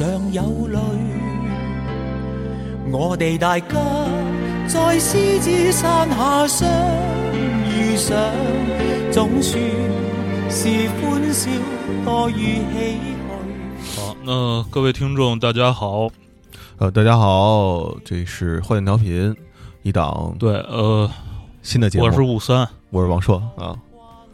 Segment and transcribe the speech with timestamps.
[0.00, 0.78] 亦常有泪。
[2.90, 3.66] 我哋大家
[4.66, 6.68] 在狮子山下相
[7.68, 8.16] 遇上，
[9.12, 9.60] 总算
[10.48, 11.50] 是欢笑
[12.02, 14.00] 多于唏嘘。
[14.00, 16.08] 好，那各位听众，大家好。
[16.78, 19.36] 呃，大家好，这是坏蛋调频
[19.82, 21.10] 一档对，呃，
[21.60, 23.76] 新的节目，我是五三，我是王硕啊。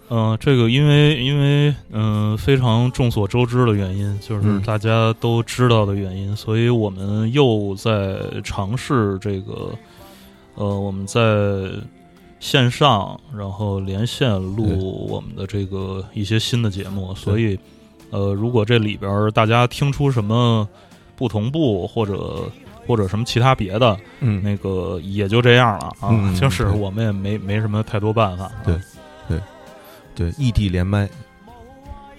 [0.08, 4.62] 嗯、这个因为因为嗯、非常众所周知的原因，就是嗯。
[4.62, 9.70] 大家都知道的原因，所以我们又在尝试这个，
[10.54, 11.20] 呃，我们在
[12.38, 17.58] 线上然后连线录我们的这个一些新的节目，所以
[18.10, 20.68] 呃，如果这里边儿大家听出什么
[21.16, 22.44] 不同步或者
[22.86, 28.52] 或者什么其他别的，嗯，那个也就这样了啊，嗯就是我们也没没什么太多办法、啊。
[28.64, 28.74] 对
[29.28, 29.40] 对，
[30.38, 31.08] 异地连麦，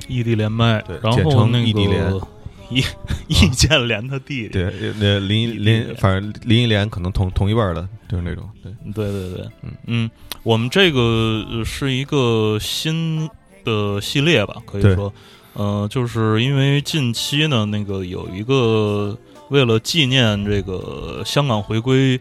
[0.07, 2.13] 异地连麦对，然简称后那个异地连。
[2.69, 2.83] 易
[3.29, 9.71] 易建联他弟弟，对，那林林，反正林忆莲可能同同一辈儿的，就是那种，对，对对对，嗯。
[9.85, 10.11] 嗯，
[10.43, 13.29] 我们这个呃是一个新
[13.63, 15.13] 的系列吧，可以对说，
[15.53, 19.17] 呃，就是因为近期呢，那个有一个
[19.47, 22.19] 为了纪念这个香港回归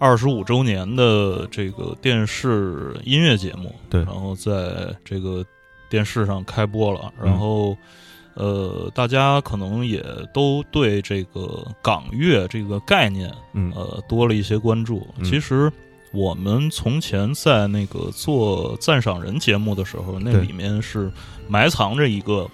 [0.00, 5.46] 二十五周年的这个电视音乐节目，对然后在这个
[5.88, 7.76] 电视上开播了，嗯然后。
[8.34, 15.04] 呃，大家可能也都对这个港乐这个概念嗯呃多了一些关注。
[15.18, 15.70] 嗯其实
[16.12, 21.12] 我们从前在那个做赞赏人节目的时候，那里面是
[21.48, 22.48] 埋藏着一个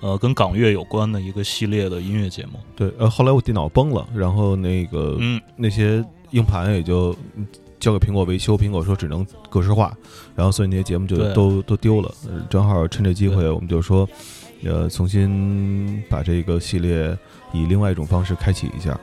[0.00, 2.58] 呃跟港乐有关的一个系列的音乐节目。
[2.76, 7.46] 对，呃，后来我电脑崩了，然后那个嗯，那些硬盘也就嗯
[7.78, 9.96] 交给苹果维修，苹果说只能格式化，
[10.34, 12.14] 然后所以那些节目就都都丢了。
[12.28, 14.08] 呃正好趁这机会，我们就说，
[14.64, 17.16] 呃，重新把这个系列
[17.52, 18.98] 以另外一种方式开启一下。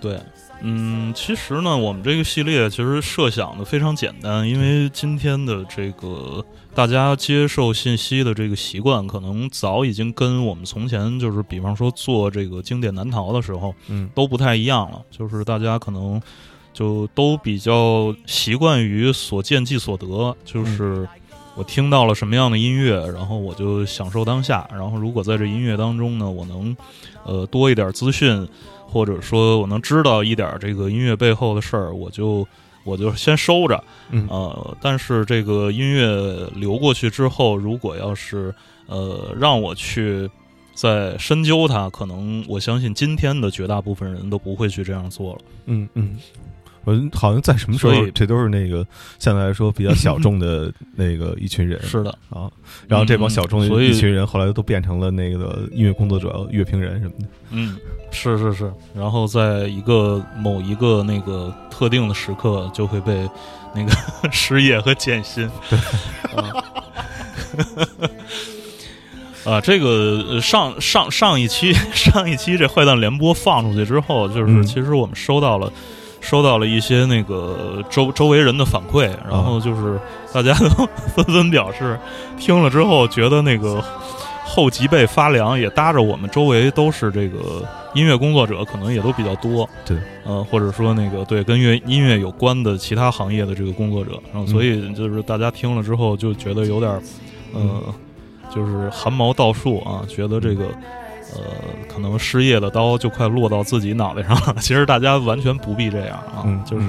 [0.00, 0.18] 对。
[0.64, 15.02] 嗯，其实呢，我们这个系列其实设想的非常简单，因为今天的这个大家接受信息的这个习惯，可能早已经跟我们从前就是，比方说做这个经典难逃的时候，嗯都不太一样了。
[15.10, 16.22] 就是大家可能
[16.72, 21.08] 就都比较习惯于所见即所得，就是
[21.56, 24.68] 我听到了什么样的音乐，然后我就享受当下。
[24.72, 26.76] 然后如果在这音乐当中呢，我能
[27.24, 28.48] 呃多一点资讯，
[28.92, 32.46] 或者说我能知道一点这个音乐背后的事儿，我就。
[32.84, 38.52] 我就先收着，嗯呃，但是这个音乐流过去之后，如果要是
[38.86, 40.28] 呃让我去
[40.74, 45.38] 再深究它，可能我相信今天的绝大部分人都不会去这样做了。
[45.66, 46.16] 嗯嗯，
[46.84, 48.86] 我好像在什么时候，这都是那个
[49.18, 51.80] 相对来说比较小众的 那个一群人。
[51.82, 52.50] 是的，啊，
[52.88, 57.26] 然后这帮小众的一群人后来都变成了那个音乐工作者、乐评人什么的。
[57.50, 57.76] 嗯，
[58.10, 63.28] 是是是，然后在一个某一个那个特定的时刻，就会被
[63.74, 63.92] 那个
[64.32, 65.48] 失业和减薪。
[66.34, 66.64] 啊
[69.44, 75.70] 啊，这个呃上上上一期上一期这坏蛋联播放出去之后，就是嗯其实我们收到了、
[76.22, 80.00] 收到了一些那个周周围人的反馈，然后就是
[80.32, 81.98] 大家都纷纷表示
[82.38, 83.82] 听了之后觉得那个
[84.44, 89.68] 后脊背发凉，也搭着我们周围都是这个音乐工作者，可能也都比较多。
[89.84, 97.02] 对，呃，或者说那个对跟乐音乐有关的其他行业的这个工作者，然后所以就是大家听了之后就觉得有点儿，
[97.52, 97.82] 呃，
[98.54, 100.66] 就是汗毛倒竖啊，觉得这个。
[101.36, 101.42] 呃，
[101.92, 104.54] 可能失业的刀就快落到自己脑袋上了。
[104.60, 106.86] 其实大家完全不必这样啊，嗯就是、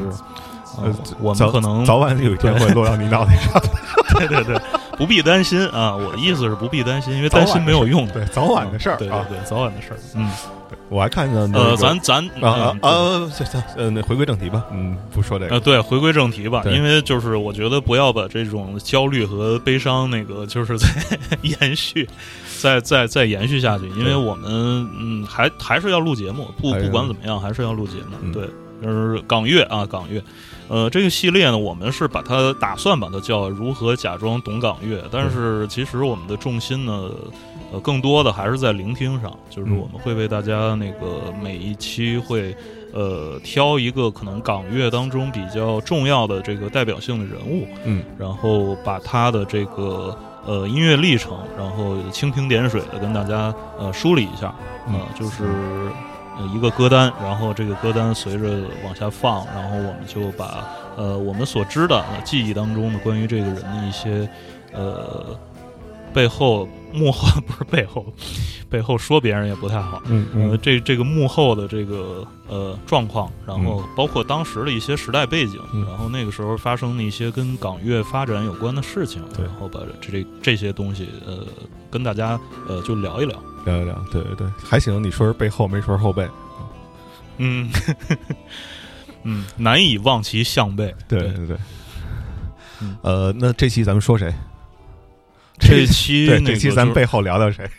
[0.77, 3.61] 呃呃，我们可能早晚有一天会落到你脑袋上。
[4.17, 4.59] 对对对，
[4.97, 5.95] 不必担心啊。
[5.95, 8.13] 我的意思是不必担心，因为担心没有用的。
[8.13, 8.97] 对，早晚的事儿啊。
[8.99, 9.97] 对对对，早晚的事儿。
[10.15, 10.29] 嗯，
[10.89, 13.29] 我还看见那呃，咱咱啊啊嗯啊！
[13.31, 14.63] 行行，呃，那回归正题吧。
[14.71, 15.65] 嗯，不说这个呃，个。
[15.65, 20.87] 对，回归正题吧，因为就是我觉得不要把这种焦虑和悲伤那个就是在
[21.41, 22.07] 延续，
[22.63, 24.49] 再再再延续下去，因为我们
[24.97, 28.47] 嗯还还是要录节目，不不管怎么样还是要录节目，嗯对，
[28.81, 30.23] 就是港乐啊港乐，
[30.69, 37.11] 呃，这个系列呢，我们是把它打算把它叫如何假装懂港乐，但是其实我们的重心呢，
[37.73, 39.75] 呃，更多的还是在聆听上，就是嗯。
[39.77, 42.55] 我们会为大家那个每一期会。
[42.95, 54.53] 呃，挑一个可能港乐当中比较重要的这个代表性的人物，嗯，然后把他的这个呃音乐历程，然后蜻蜓点水的跟大家呃梳理一下，
[54.87, 54.95] 嗯。
[54.95, 55.43] 呃，就是
[56.37, 64.27] 呃一个歌单，然后这个歌单随着往下放，然后我们就把呃我们所知的、呃记忆当中的关于这个人的一些
[64.73, 65.25] 呃
[66.13, 68.05] 背后幕后不是背后
[68.69, 70.01] 背后说别人也不太好。
[70.05, 81.45] 嗯呃，这这个幕后的这个呃状况，然后包括当时的一些时代背景，嗯然后那个时候发生的一些跟港乐发展有关的事情，对然后把这这这些东西呃
[81.91, 83.37] 跟大家呃就聊一聊。
[83.65, 86.27] 聊一聊，对对对，还行，你说是背后没说是后背，
[87.37, 87.69] 嗯，
[89.23, 90.93] 嗯，难以望其项背。
[91.07, 91.57] 对对对
[92.81, 92.97] 嗯。
[93.01, 94.33] 呃，那这期咱们说谁？
[95.59, 97.69] 这期对，这期咱就是背后聊聊谁？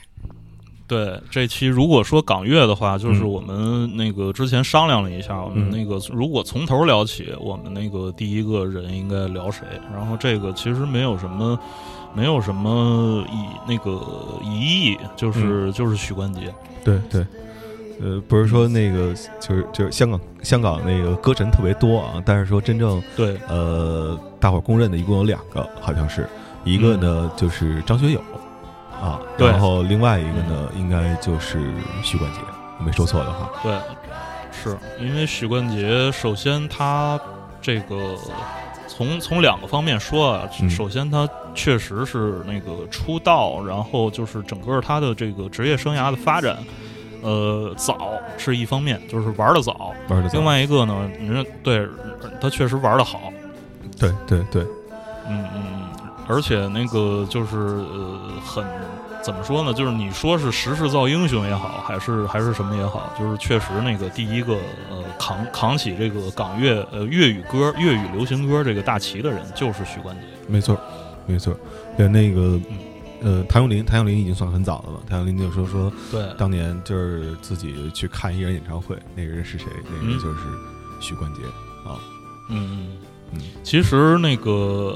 [0.86, 9.64] 对这期如果说港乐的话，就是嗯我们那个之前商量了一下，我们嗯那个如果从头聊起，我们那个第一个人应该聊谁？
[9.92, 11.58] 然后这个其实没有什么。
[12.16, 14.00] 没有什么疑那个
[14.44, 16.42] 疑义，就是、就是许冠杰，
[16.84, 17.26] 对对，
[18.00, 26.28] 呃，不是说那个就是就是香港香港那个歌神特别多啊，但是说真正对呃大伙儿公认的一共有两个，好像是
[26.64, 28.20] 一个呢就是张学友
[29.00, 31.60] 啊，然后另外一个呢应该就是
[32.02, 32.40] 许冠杰，
[32.78, 33.50] 我没说错的话。
[33.62, 33.78] 对，
[34.50, 37.20] 是因为许冠杰，首先他
[37.60, 38.16] 这个
[38.88, 40.70] 从从两个方面说啊，嗯。
[40.70, 46.56] 首先他确实是那个出道，然后就是整个他的这个职业生涯的发展，
[47.22, 50.38] 呃，早是一方面，就是玩的早；玩的早。
[50.38, 51.86] 另外一个呢，你说对
[52.40, 53.32] 他确实玩的好，
[53.98, 54.62] 对对对，
[55.28, 55.73] 嗯嗯，嗯，
[56.26, 58.64] 而且那个就是呃，很
[59.22, 59.72] 怎么说呢？
[59.72, 64.54] 就是你说是时势造英雄也好，还是还是什么也好，就是确实那个第一个
[64.90, 70.22] 呃扛扛起这个港乐呃粤语歌、粤语流行歌这个大旗的人，就是许冠杰。
[70.48, 70.78] 没错
[71.26, 71.56] 没错。
[71.96, 72.60] 对，那个
[73.22, 75.00] 嗯呃，谭咏麟，谭咏麟已经算很早的了。
[75.08, 79.66] 谭咏麟就说说对，当年就是自己去看一人演唱会，那个人是谁？
[79.84, 80.40] 那个人嗯就是
[81.00, 81.40] 许冠杰
[81.88, 81.96] 啊。
[82.50, 82.96] 嗯嗯
[83.32, 84.50] 嗯其实那个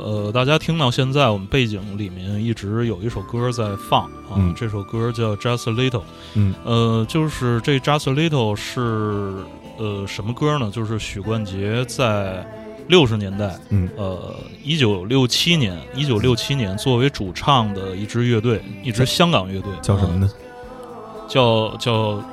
[0.05, 5.91] 呃，大家听到现在，我们背景里面一直有一首歌在放啊，嗯这首歌叫《Just a Little》。
[6.35, 9.35] 嗯呃，就是这《Just a Little》是
[9.79, 10.71] 呃什么歌呢？
[10.71, 12.47] 就是许冠杰在
[12.89, 20.31] 六十年代，嗯呃，一九六七年，一九六七年作为主唱的一支乐队，一支香港乐队，叫什么呢？
[20.33, 22.25] 呃叫叫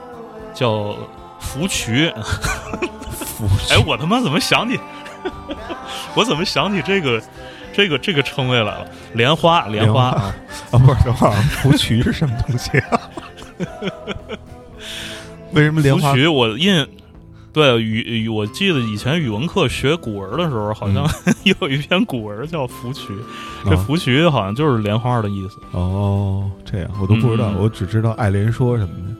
[0.54, 0.96] 叫
[1.40, 2.12] 福渠。
[3.12, 4.80] 福哎，我他妈怎么想起？
[6.16, 7.22] 我怎么想起这个
[7.74, 8.88] 这个这个称谓来了？
[9.14, 10.36] 莲花，莲花啊！
[10.72, 13.00] 啊，不是，等会儿福渠是什么东西啊？
[15.54, 16.18] 为什么莲花福？
[16.18, 16.86] 渠，我印
[17.54, 21.08] 对语语，我记得以前语文课学古文的时候，好像
[21.44, 23.14] 有一篇古文叫芙蕖，
[23.64, 25.58] 这啊福渠好像就是莲花的意思。
[25.72, 29.16] 哦，这样我都不知道，嗯我只知道爱莲说什么的。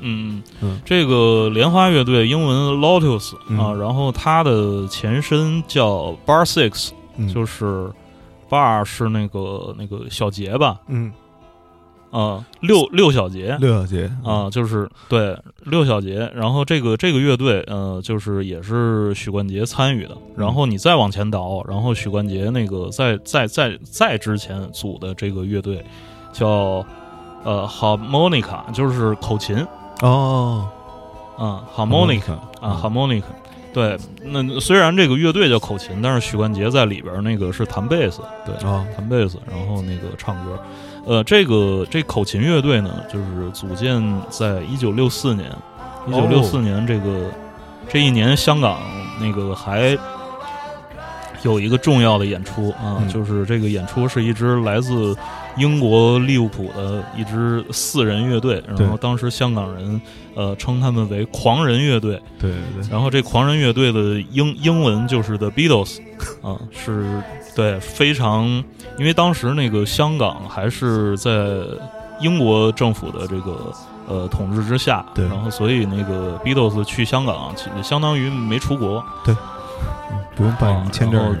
[0.00, 3.58] 嗯嗯这个莲花乐队英文 Lotus 嗯。
[3.58, 7.90] 啊，然后它的前身叫 Bar Six，嗯，就是
[8.48, 11.12] Bar 是那个那个小节吧，嗯，
[12.10, 13.56] 啊，六六小节。
[13.60, 20.16] 六小节啊，就是对六小节，然后这个这个乐队，呃，就是也是许冠杰参与的。
[20.36, 25.84] 然后你再往前倒，然后许冠杰那个在在在在之前组的这个乐队
[26.32, 26.86] 叫
[27.42, 29.56] 呃 harmonica，就是口琴
[30.02, 30.68] 哦
[31.38, 33.22] 啊，harmonica 啊，harmonica。
[33.72, 40.58] 对，那虽然这个乐队叫口琴，但是许冠杰在里边那个是弹贝斯，对，啊弹贝斯，然后那个唱歌。
[41.04, 45.50] 呃，这个这口琴乐队呢，就是组建在一九六四年，
[46.08, 47.30] 一九六四年这个、
[47.86, 48.80] 这一年，香港
[49.20, 49.96] 那个还
[51.42, 53.08] 有一个重要的演出啊，嗯。
[53.08, 55.16] 就是这个演出是一支来自
[55.56, 60.00] 英国利物浦的一支四人乐队，然后当时香港人
[60.34, 65.98] 呃称他们为狂人乐队，对对对，然后这狂人乐队的英英文就是 The Beatles，
[66.42, 67.22] 啊，是
[67.54, 68.44] 对非常，
[68.98, 71.32] 因为当时那个香港还是在
[72.20, 73.72] 英国政府的这个
[74.08, 75.26] 呃统治之下，对。
[75.26, 79.36] 然后所以那个 Beatles 去香港，其实相当于没出国，嗯
[80.36, 81.36] 不用办签证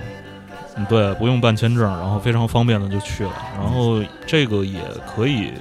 [0.88, 3.32] 对，不用办签证，然后非常方便的就去了。
[3.54, 5.52] 然后这个也可以，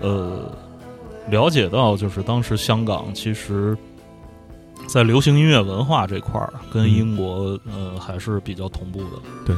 [0.00, 0.50] 呃，
[1.30, 3.76] 了解到，就是当时香港其实，
[4.86, 9.10] 在流行音乐文化这块儿，跟嗯英国、呃还是比较同步的。
[9.46, 9.56] 对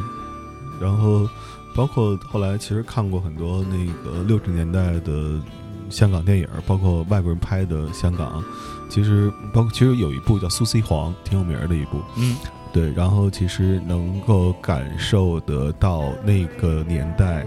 [0.81, 1.29] 然后
[1.77, 5.41] 包括后来其实看过很多那个六十年代的
[5.89, 8.43] 香港电影，包括外国人拍的香港，
[8.89, 12.01] 其实包括其实有一部叫《苏西黄》，挺有名儿的一部。
[12.17, 12.37] 嗯，
[12.73, 17.45] 对，然后其实能够感受得到那个年代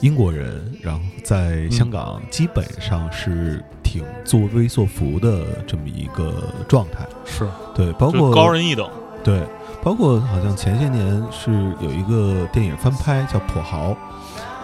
[0.00, 7.06] 英国人，然后在香港基本上是挺作威作福的这么一个状态。
[7.24, 8.88] 是，对，包括高人一等。
[9.24, 9.42] 对，
[9.82, 13.90] 包括好像前些年是有一个电影翻拍叫《跛豪》，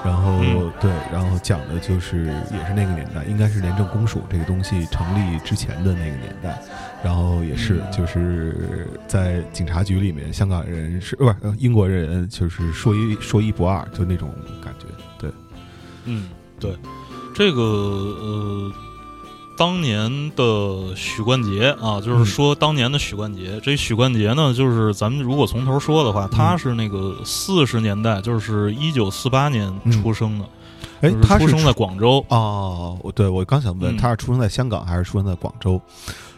[0.05, 0.73] 然后、嗯。
[0.81, 6.61] 对，然后讲的就是也是那个年代，应该是廉政公署这个东西成立之前的那个年代，
[7.03, 7.93] 然后也是嗯。
[7.93, 14.31] 就是在警察局里面，香港人是不是呃英国人就是说一说一不二，就那种
[14.63, 14.87] 感觉。
[15.19, 15.31] 对，
[16.05, 16.29] 嗯，
[16.61, 16.77] 对，
[17.35, 18.73] 这个呃，
[19.57, 30.45] 当年的许冠杰啊，就是嗯说当年的许冠杰，这许冠杰呢，就是咱们如果从头说的话，他是那个四十年代，就是一九四八年出生的，
[31.03, 32.25] 哎就，他是出生在广州。
[32.29, 35.81] 哦，我对我刚想问，嗯他是出生在香港还是出生在广州？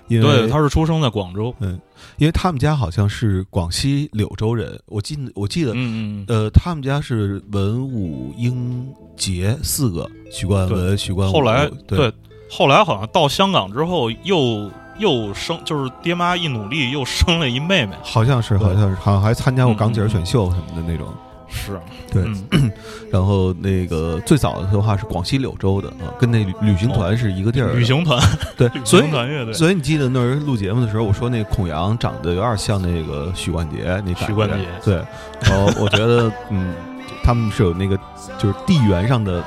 [0.08, 1.54] 因为对，他是出生在广州。
[1.60, 1.80] 嗯
[2.18, 11.32] 因为他们家好像是广西柳州人，我记得我记得，嗯嗯嗯，呃，他们家是文武英杰四个，许冠文、许冠武。
[11.32, 12.12] 后来对对，
[12.48, 17.94] 后来好像到香港之后又又生，就是爹妈一努力又生了一妹妹。
[18.02, 21.06] 好像是，好像是，好像还参加过港姐选秀什么的那种。
[21.48, 21.80] 是，
[22.12, 22.70] 对，嗯
[23.10, 27.74] 然后那个最早的话是广西柳州的啊，跟那旅旅行团是一个地儿的。
[27.74, 28.20] 旅行团，
[28.56, 29.54] 对，旅 所以行团乐队。
[29.54, 34.94] 所以你记得那时候录节目的时候，我说那孔阳长得有点像那个许冠杰，那许冠杰对，
[35.42, 36.74] 然后我觉得嗯，
[37.22, 37.96] 他们是有那个
[38.36, 39.42] 就是地缘上的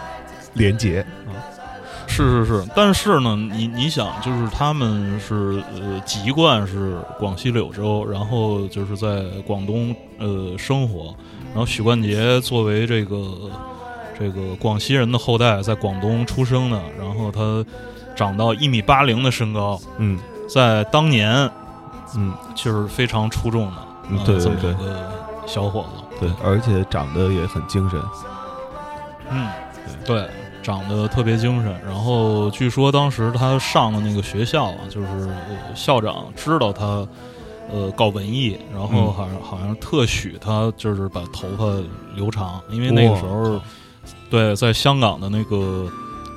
[0.53, 1.28] 连结啊。
[2.09, 11.15] 是是是，但是呢，你你想，就是他们是呃籍贯是广西柳州，然后就是在广东呃生活，
[11.53, 13.17] 然后许冠杰作为这个
[14.19, 17.63] 这个广西人的后代，在广东出生的，然后他
[18.15, 21.49] 长到一米八零的身高，嗯在当年
[22.17, 23.77] 嗯，就是非常出众的，
[24.09, 25.11] 嗯呃这么对对对一个
[25.45, 28.01] 小伙子，对，而且长得也很精神。
[29.29, 29.47] 嗯，
[30.05, 30.27] 对，
[30.69, 31.81] 长得特别精神。
[31.83, 36.85] 然后据说当时他上的那个学校啊，就是、呃校长知道他
[37.71, 41.65] 呃搞文艺，然后嗯好像、好像特许他就是把头发
[42.15, 43.61] 留长，因为那个时候哇
[44.29, 45.91] 对在香港的那个。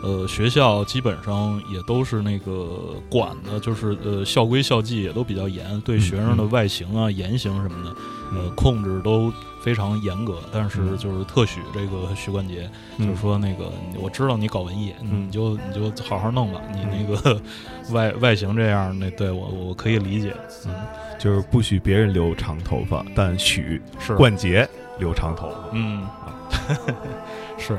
[0.05, 7.91] 呃，学校基本上也都是那个管的，就是呃校规校纪也都比较严，对嗯学生的嗯外形啊、言行什么的，
[8.33, 9.33] 呃，嗯控制都
[9.63, 10.39] 非常严格。
[10.53, 16.61] 但是嗯就是特许这个许冠杰，嗯就是说那个我知道你搞文艺，嗯你就你就好好弄吧。
[16.73, 17.41] 你那个
[17.91, 20.35] 外外形这样，那对我我可以理解。
[20.67, 20.75] 嗯，
[21.19, 25.57] 就是不许别人留长头发，但许是，冠杰留长头发。
[25.73, 26.07] 嗯，
[27.59, 27.79] 是。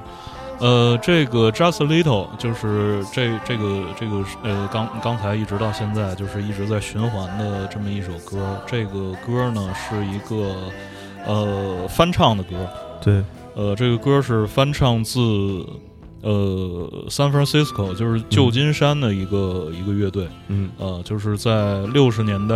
[0.60, 8.62] 呃，这个 Just a Little 就是这这个这个呃，刚刚才一直到现在就是一直在循环的这么一首歌。
[8.66, 10.72] 这个歌呢是一个
[11.26, 12.70] 呃翻唱的歌，
[13.02, 13.24] 对，
[13.56, 15.20] 呃，这个歌是翻唱自
[16.22, 20.70] 呃 San Francisco，就是旧金山的一个、一个乐队，嗯。
[20.78, 22.56] 呃，就是在六十年代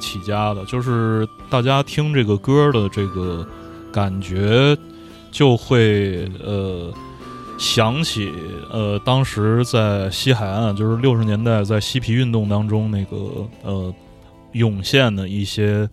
[0.00, 3.46] 起家的，就是大家听这个歌的这个
[3.92, 4.76] 感觉，
[5.30, 6.90] 就会呃
[7.58, 8.32] 想起
[8.70, 13.94] 呃当时在西海岸，就是六十年代在嬉皮运动当中那个呃
[14.52, 15.88] 涌现的一些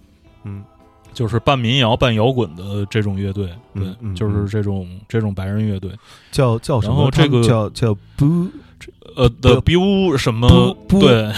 [0.45, 0.63] 嗯
[1.13, 5.91] 就是半民谣半摇滚的这种乐队，对，嗯嗯就是这种这种白人乐队，
[6.31, 6.95] 叫叫什么？
[6.95, 8.47] 然后这个叫叫不
[9.15, 11.31] 呃不的 biu 什么不不对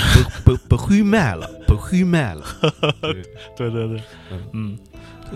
[0.45, 2.43] 不不会卖了，不会卖了。
[3.01, 3.13] 对
[3.55, 4.01] 对对对
[4.31, 4.77] 嗯，嗯。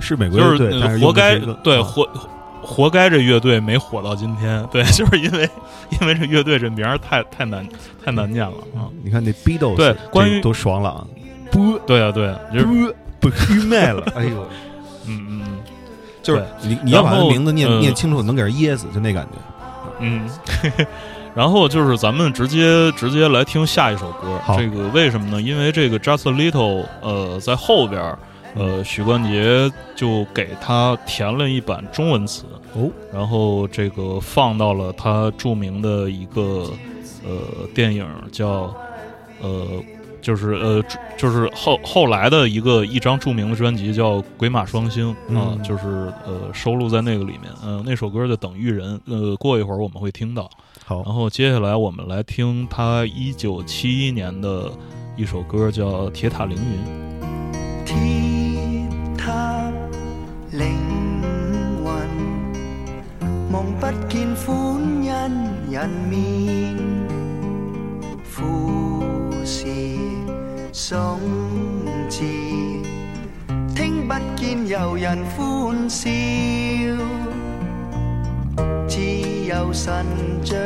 [0.02, 2.06] 是美国乐队，活该对活
[2.62, 5.50] 活该这乐队没火到今天，对， 就是因为
[6.02, 7.66] 因为这乐队这名儿太太难
[8.04, 11.08] 太难念了啊，你看那 Beatles，对关于这多爽朗，
[11.50, 12.66] 不对啊对啊，就是
[13.30, 14.48] 不不会卖了， 哎呦，
[15.08, 15.58] 嗯嗯嗯。
[16.22, 19.32] 就是你你要把然后他名字念呃念清楚，能给人噎死，就那感觉。
[20.00, 20.30] 嗯，
[21.36, 25.42] 然后就是咱们直接直接来听下一首歌，这个为什么呢？
[25.42, 28.18] 因为这个 Just a Little，呃，在后边儿。
[28.58, 36.72] 呃，许冠杰就给他填了一版中文词，哦，然后这个放到了他著名的一个
[37.26, 38.74] 呃电影叫
[39.42, 39.68] 呃
[40.26, 40.84] 就是呃
[41.16, 47.44] 就是后后来的一个一张著名的专辑叫《鬼马双星》啊、嗯就是呃收录在那个里面。
[47.64, 50.50] 嗯、那首歌叫《等遇人》，呃，过一会儿我们会听到。
[50.84, 54.72] 好然，后接下来我们来听他一九七一年的
[55.16, 56.64] 一首歌叫《铁塔凌云》。
[57.86, 57.96] 铁
[59.16, 59.72] 塔
[60.52, 60.66] 凌
[61.84, 61.88] 云，
[63.52, 64.46] 望不见欢
[65.04, 65.14] 欣
[65.72, 66.76] 人面，
[68.24, 68.42] 富
[69.46, 69.66] 士
[70.78, 71.22] 松
[72.10, 72.26] 枝，
[73.74, 76.10] 听不见游人欢笑，
[78.86, 80.06] 只有神
[80.44, 80.58] 像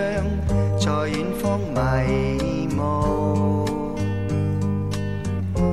[0.80, 3.96] 在远方迷雾。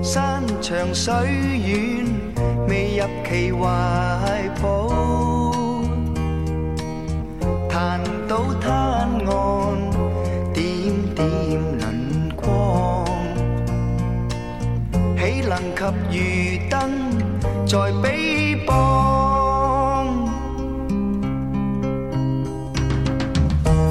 [0.03, 2.05] 山長水遠，
[2.69, 4.91] 未入其懷抱，
[7.71, 8.69] 彈到灘
[9.31, 9.86] 岸，
[15.77, 16.17] 及漁
[16.71, 16.75] 燈
[17.67, 18.07] 在彼
[18.65, 18.73] 邦？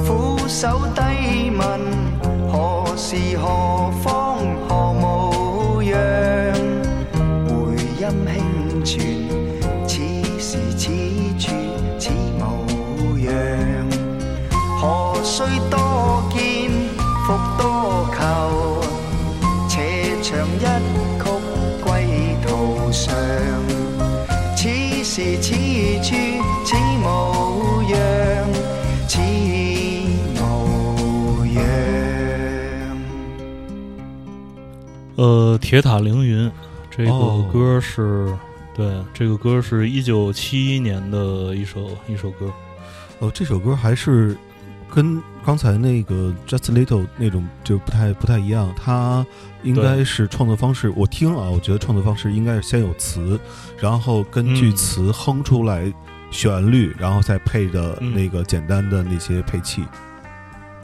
[0.04, 1.00] 俯首低
[1.56, 1.64] 问，
[2.50, 2.54] 何
[2.96, 3.44] 时何
[4.02, 4.15] 方
[35.16, 36.50] 呃，铁塔凌云
[36.90, 38.32] 这个哦歌是，
[38.74, 42.52] 对，这个歌是一九七一年的一首一首歌。
[43.18, 44.36] 哦，这首歌还是
[44.92, 49.24] 跟刚才那个 Just Little 那种就不太不太一样，它
[49.62, 50.92] 应该是创作方式。
[50.94, 53.40] 我听啊，我觉得创作方式应该是先有词，
[53.78, 55.90] 然后根据嗯词哼出来
[56.30, 59.82] 旋律，然后再配着嗯那个简单的那些配器。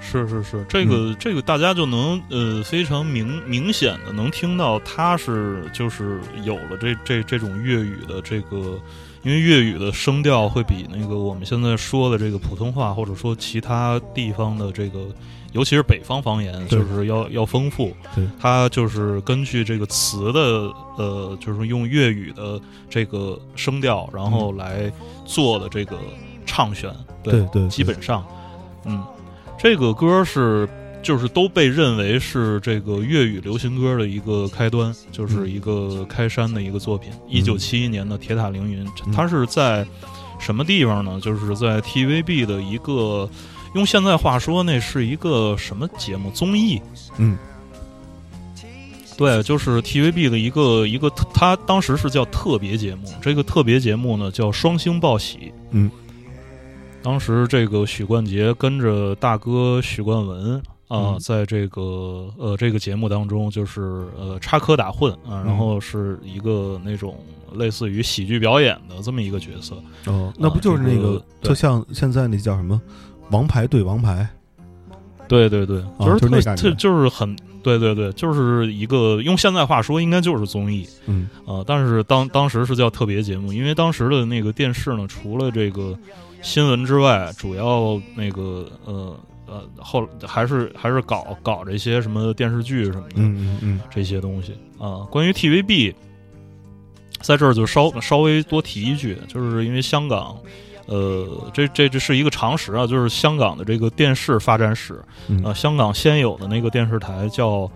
[0.03, 8.79] 是是是，这个、这个大家就能呃非常明明显的能听到，他是就是有了这这这种粤语的这个，
[9.23, 15.07] 因为粤语的声调会比那个我们现在说的这个普通话或者说其他地方的这个，
[15.53, 17.97] 尤其是北方方言，就是要要丰富。
[18.15, 18.27] 对。
[18.39, 20.41] 它就是根据这个词的
[20.99, 22.61] 呃，就是用粤语的
[22.91, 24.93] 这个声调，然后来
[25.25, 25.97] 做的这个
[26.45, 27.67] 唱选，对对。
[27.69, 28.27] 基本上，
[28.85, 29.03] 嗯。
[29.63, 30.69] 这个歌是
[31.05, 37.13] 就是都被认为是这个粤语流行歌的一个开端，就是一个开山的一个作品。
[37.29, 39.87] 一九七一年的《铁塔凌云》，嗯它是在
[40.41, 41.21] 什么地方呢？
[41.21, 43.31] 就是在 TVB 的一个，
[43.77, 46.29] 用现在话说，那是一个什么节目？
[46.33, 46.83] 综艺？
[47.19, 47.39] 嗯，
[49.17, 53.05] 对，就是 TVB 的一个一个，它当时是叫特别节目。
[53.21, 55.39] 这个特别节目呢叫《双星报喜》。
[55.71, 55.89] 嗯。
[57.03, 60.57] 当时这个许冠杰跟着大哥许冠文
[60.89, 61.19] 啊、嗯。
[61.19, 67.19] 在这个呃这个节目当中，就是呃插科打诨啊，然嗯后是一个那种
[67.55, 69.75] 类似于喜剧表演的这么一个角色。
[70.07, 71.49] 哦，那不就是那个这个对。
[71.49, 72.81] 特像现在那叫什么
[73.31, 74.29] 《王牌对王牌？
[75.29, 80.85] 对对对，哦就是特就是很对对对，就是一个用现在话说，应该就是综艺。》？
[81.07, 81.29] 嗯。
[81.47, 85.99] 啊，但是当当时是叫特别节目，因为当时的那个电视呢，除了这个
[86.43, 95.07] 新闻之外，主要那个呃呃后还是还是搞搞这些什么电视剧什么的、嗯嗯嗯这些东西啊。
[95.11, 95.95] 关于 TVB，
[97.21, 100.37] 在这儿就稍稍微多提一句，就是因为香港。
[100.87, 107.71] 呃，这这这是一个常识啊，就是香港的这个电视发展史，嗯呃，香港先有的那个电视台叫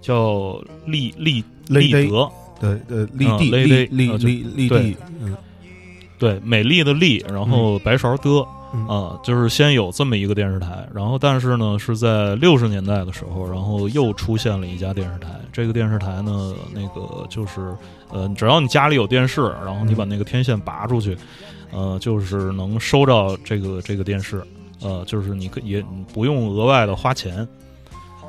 [0.00, 5.36] 叫立立立德，对呃，立嗯地立立立立地，嗯
[6.18, 15.28] 对，美丽的丽，然后白勺的嗯啊，就是先有这么一个电视台，然后但是呢是在六十年代的时候，然后又出现了一家电视台。
[15.52, 17.74] 这个电视台呢，那个就是
[18.10, 21.16] 呃，只要你家里有电视，然后你把那个天线拔出去，
[21.72, 24.42] 呃，就是能收到这个这个电视，
[24.82, 27.46] 呃，就是你可也不用额外的花钱。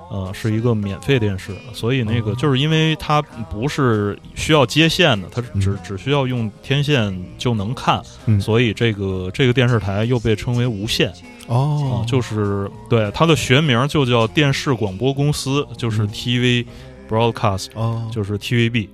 [0.10, 2.36] 呃，是一个免费电视，所以那个哦。
[2.38, 5.78] 就是因为它不是需要接线的，它只嗯。
[5.84, 8.40] 只需要用天线就能看，嗯。
[8.40, 11.12] 所以这个这个电视台又被称为无线。
[11.48, 12.04] 哦。
[12.04, 16.10] 啊，，就是对它的学名就叫电视广播公司，就是嗯。
[16.10, 16.66] TV
[17.10, 18.88] Broadcast，哦，就是 TVB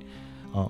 [0.54, 0.67] 啊。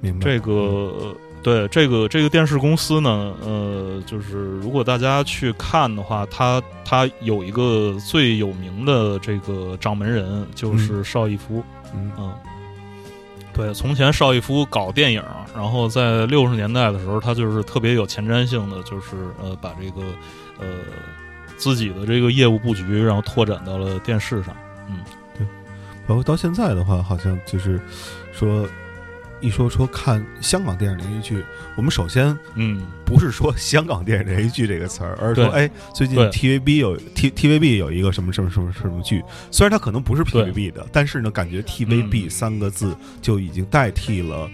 [0.00, 0.24] 明白。
[0.24, 11.64] 这个呃对这个这个电视公司呢，呃，就是如果大家去看的话，它它有一个最有名的这个掌门人就是邵逸夫。
[11.94, 12.32] 嗯嗯，
[13.52, 15.22] 对，从前邵逸夫搞电影，
[15.54, 20.02] 然后在六十年代的时候，他就是特别有前瞻性的，就是呃，把这个
[20.58, 20.66] 呃
[21.56, 24.54] 自己的这个业务布局，然后拓展到了电视上。
[24.88, 24.98] 嗯，
[25.36, 25.46] 对
[26.06, 27.80] 包括到现在的话，好像就是
[28.32, 28.66] 说，
[29.40, 31.44] 一说说看香港电影连续剧，
[31.76, 36.30] 我们首先嗯，不是说香港电影连续剧这个词儿，而是说，哎，最近对。
[36.30, 42.30] TVB 有 T TVB 有一个什么什么什么什么剧，虽然它可能不是对 TVB 的，但是呢，感觉 TVB 嗯。
[42.30, 44.48] 三个字就已经代替了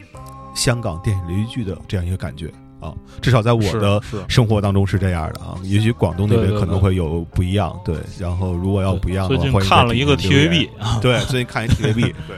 [0.55, 12.37] 香港电影连续剧的这样一个感觉啊，至少在我的生活当中是这样的啊，也许广东那边可能会有不一样，对，然后如果要不一样的话，看了一个 TVB，啊对，最近看一 TVB， 对，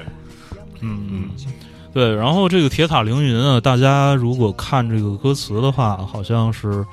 [0.80, 1.08] 嗯。
[1.10, 1.30] 嗯，
[1.92, 6.84] 对，然后这个铁塔凌云啊，大家如果看这个歌词的话，好像是，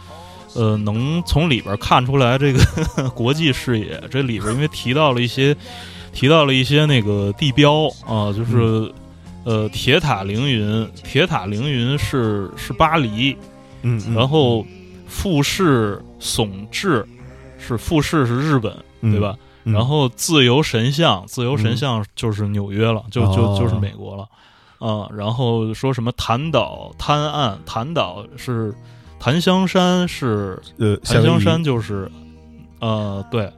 [0.53, 2.59] 呃，能从里边看出来这个
[3.13, 4.01] 国际视野。
[4.09, 5.55] 这里边因为提到了一些，
[6.13, 8.91] 提到了一些那个地标啊，就是，
[9.43, 13.35] 呃，铁塔凌云，铁塔凌云是是巴黎，
[13.83, 14.65] 嗯，嗯然后
[15.07, 17.03] 富士耸峙
[17.59, 19.35] 是富士是日本，对吧？？
[19.37, 24.23] 嗯然后自由神像，自由神像就是纽约了，就就哦就是美国了，
[24.79, 28.73] 啊、然后说什么潭岛滩岸，潭岛是
[29.19, 32.11] 檀香山是呃，檀香山就是，
[32.79, 33.51] 呃，对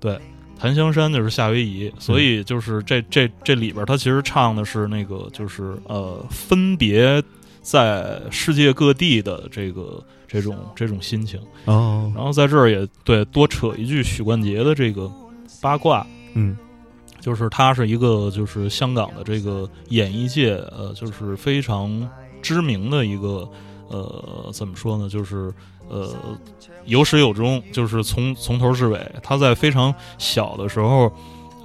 [0.00, 0.18] 对，
[0.58, 7.22] 檀香山就是夏威夷，所以就是这这这里边，它其实唱的是那个就是呃，分别
[7.60, 11.40] 在世界各地的这个这种这种心情。
[11.64, 15.10] 哦，然后在这儿也对多扯一句许冠杰的这个
[15.60, 16.56] 八卦，嗯
[17.24, 22.06] 就是他是一个就是香港的这个演艺界呃就是非常
[22.42, 23.48] 知名的一个
[23.88, 25.50] 呃怎么说呢就是
[25.88, 26.10] 呃
[26.84, 31.10] 有始有终，就是从从头至尾，他在非常小的时候。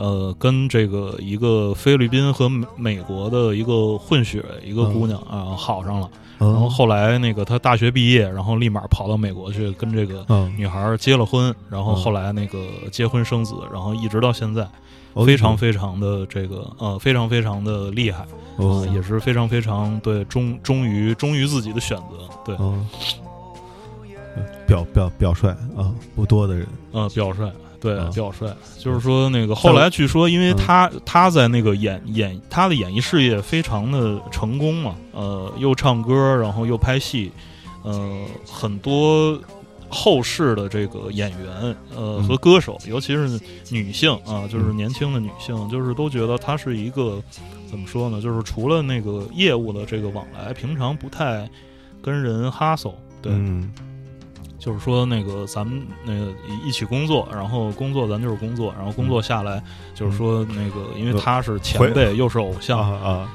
[0.02, 11.95] 呃，跟这个一个菲律宾和美美国的一个混血一个姑娘啊、好上了，然然后后来那个他大学毕业，然后立马跑到美国去跟这个嗯，女孩儿结了婚，然后嗯。
[11.98, 14.69] 后来那个结婚生子，然后一直到现在，哦
[15.25, 18.25] 非常非常的这个呃，非常非常的厉害，
[18.58, 18.86] 哦。
[18.86, 22.79] 呃，也是非常非常对忠忠于忠于自己的选择，对，哦，
[24.67, 27.49] 表表表率啊，不多的人，呃，表率。
[27.82, 28.45] 对啊，表率。
[28.77, 30.58] 就是说，那个后来据说，因为嗯。
[30.58, 37.32] 他他在那个演演他的演艺事业非常的成功嘛，呃，又唱歌，然后又拍戏，
[37.84, 39.39] 呃，很多
[39.89, 47.21] 后世的这个演员呃嗯和歌手，尤其是女性啊，就是年轻的女性，就是都觉得她是一个
[47.69, 48.21] 怎么说呢？
[48.21, 51.49] 就是除了那个业务的这个往来，平常不太
[52.02, 53.71] 跟人哈手，对，嗯。
[54.60, 59.63] 就是说那个咱们那个一一起工作，然后工作咱就是工作，然后工作下来
[59.95, 63.32] 就是说那个，因为他是前辈又是偶像，啊啊，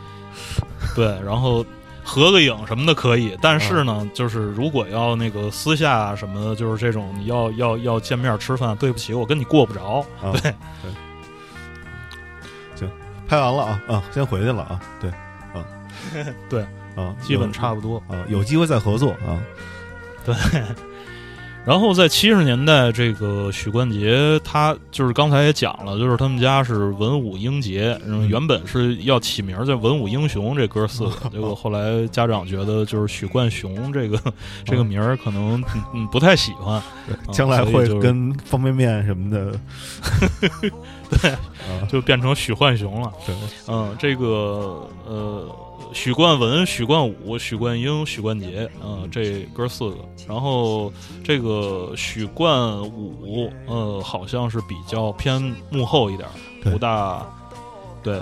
[0.94, 1.64] 对，然后
[2.04, 10.54] 合个影什么的可以，但是呢，就是如果要那个私下什么的，就是这种你要要要见面吃饭，对不起，我跟你过不着，啊对。
[10.82, 10.92] 对，
[12.76, 12.90] 行，
[13.26, 15.64] 拍完了啊啊，先回去了啊，对，啊，
[16.48, 16.62] 对
[16.94, 17.96] 啊，基本差不多。
[18.08, 19.40] 啊，有机会再合作啊，
[21.66, 34.20] 然后在七十年代，这个许冠杰他就是刚才也讲了，就是他们家是文武英杰，嗯，原本是要起名叫文武英雄这哥四个， 结果后来家长觉得就是许冠雄这个
[34.64, 35.64] 这个名儿可能
[36.12, 36.84] 不太喜欢，啊
[37.32, 39.58] 将来会跟方便面什么的，
[41.22, 43.10] 对啊，就变成许冠雄了。
[43.24, 43.34] 对，
[43.68, 45.48] 嗯，这个呃，
[45.94, 49.96] 许冠文、许冠武、许冠英、许冠杰，呃，这哥四个。
[50.28, 57.24] 然后这个许冠武，呃，好像是比较偏幕后一点儿，不大
[58.02, 58.20] 对。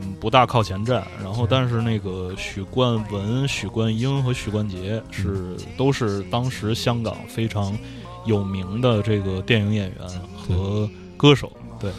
[0.00, 7.72] 嗯，不大靠前站，然后但是那个许冠文、许冠英和许冠杰是都是当时香港非常
[8.26, 11.92] 有名的这个电影演员和歌手，对，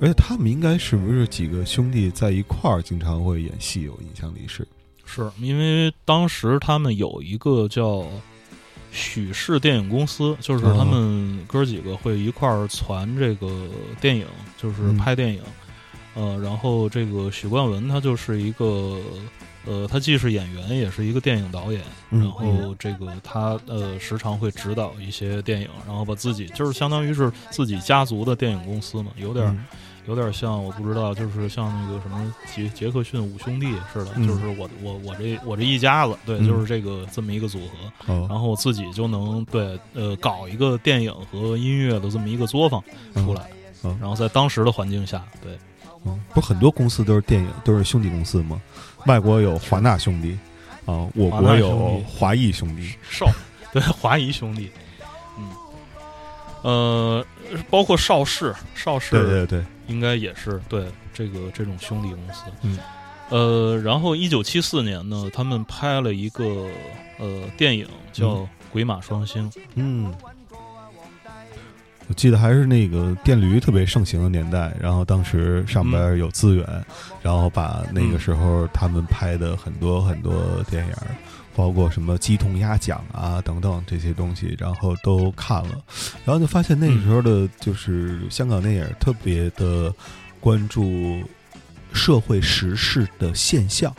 [0.00, 3.82] 而且他们应该是不是几个兄弟在一块儿经常会演戏？
[3.82, 4.66] 有印象里是，
[5.04, 8.06] 是因为当时他们有一个叫
[8.92, 13.68] 许氏电影公司，就是哦他们哥几个会一块儿传这个
[14.00, 14.26] 电影，
[14.58, 15.40] 就是嗯拍电影。
[16.14, 18.98] 呃，然后这个许冠文他就是一个，
[19.66, 21.82] 呃，他既是演员，也是一个电影导演。
[22.10, 29.64] 嗯然后这个他呃时常会指导一些电影，然后把自己就是相当于是自己家族的电影公司嘛，有点儿嗯
[30.06, 42.80] 有点像，我不知道，就是像那个什么杰杰克逊五兄弟似的，嗯就是我我我这我这一家子，对，嗯就是这个这么一个组合，哦，然后我自己就能对呃搞一个电影和音乐的这么一个作坊
[43.14, 43.50] 出来，
[43.82, 45.58] 嗯然后在当时的环境下，对，
[46.04, 48.62] 嗯不是很多公司都是电影都是兄弟公司吗？
[49.06, 50.38] 外国有华纳兄弟
[50.84, 53.26] 啊，我国有华谊兄弟，邵
[53.72, 54.70] 对华谊兄弟，
[55.38, 55.50] 嗯，
[56.62, 57.26] 呃，
[57.70, 62.42] 包括邵氏，邵氏对对对，应该也是对这个这种兄弟公司。
[62.62, 62.78] 嗯，
[63.30, 66.68] 呃，然后一九七四年呢，他们拍了一个
[67.18, 68.26] 呃电影叫
[68.72, 69.50] 《鬼马双星》。
[69.74, 70.14] 嗯。
[72.08, 76.64] 我记得还是那个电驴特别盛行的年代，然后当时上边有资源，
[77.20, 81.08] 然后把那个时候他们拍的很多很多电影儿，
[81.54, 85.82] 包括什么《鸡同鸭讲》啊等等这些东西，然后都看了，
[86.24, 89.92] 然后就发现那个时候的，就是香港电影特别的
[90.38, 91.22] 关注
[91.92, 93.92] 社会时事的现象，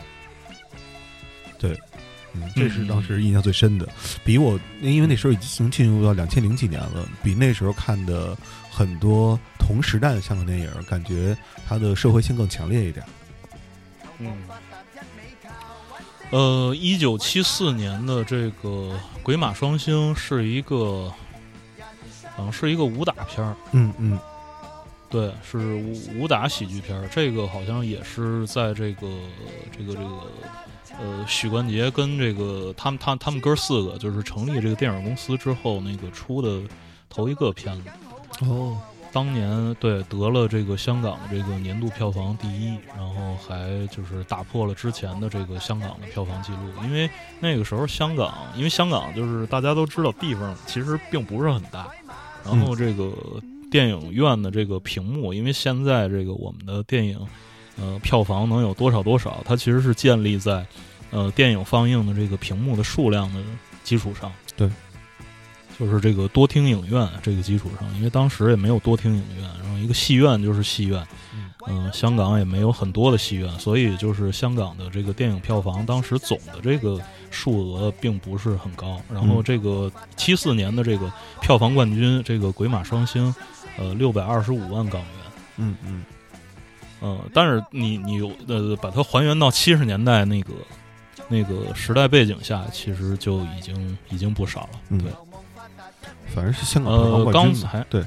[2.42, 3.88] 嗯，这是当时印象最深的，
[4.24, 8.38] 比我因为那时候已经进入到两千零几年了，比那时候看的
[8.70, 13.06] 很多同时代的香港电影，感觉它的社会性更强烈一点。
[14.20, 14.34] 嗯，
[16.32, 18.70] 呃，一九七四年的这个
[19.24, 21.12] 《鬼马双星》是一个，
[22.36, 24.20] 好像是一个武打片儿，嗯嗯。
[25.10, 27.08] 对，是武武打喜剧片儿。
[27.08, 29.08] 这个好像也是在这个
[29.72, 30.24] 这个这个
[31.00, 36.62] 呃许冠杰跟这个他们他他们哥四个就是成立这个电影公司之后那个出的
[37.10, 37.90] 头一个片子。
[38.46, 38.78] 哦，
[39.12, 46.84] 当年对得了这个香港的这个年度票房第一，然后还就是打破了之前的这个香港的票房记录。
[46.84, 51.88] 因为那个时候香港，因为香港就是大家都知道地方其实并不是很大，
[52.46, 53.12] 然后这个
[53.72, 57.20] 电影院的这个屏幕，因为现在这个我们的电影
[57.80, 60.66] 呃票房能有多少多少，它其实是建立在
[61.12, 63.42] 呃电影放映的这个屏幕的数量的
[63.84, 64.32] 基础上。
[64.56, 64.70] 对。
[65.80, 71.08] 就是这个多厅影院这个基础上，因为当时也没有多厅影院，然后一个戏院就是戏院，
[71.68, 79.00] 嗯、香港也没有很多的戏院，所以就是香港的这个电影票房当时总的这个数额并不是很高。
[79.14, 83.32] 然后嗯这个七四年的这个票房冠军，这个《鬼马双星》，
[83.78, 85.12] 呃，六百二十五万港元。
[85.58, 86.04] 嗯嗯
[87.00, 90.54] 呃，但是你你有呃把它还原到七十年代那个
[91.28, 94.80] 那个时代背景下，其实就已经已经不少了。
[94.90, 95.12] 嗯对，
[96.34, 98.04] 反正是香港呃，刚才对，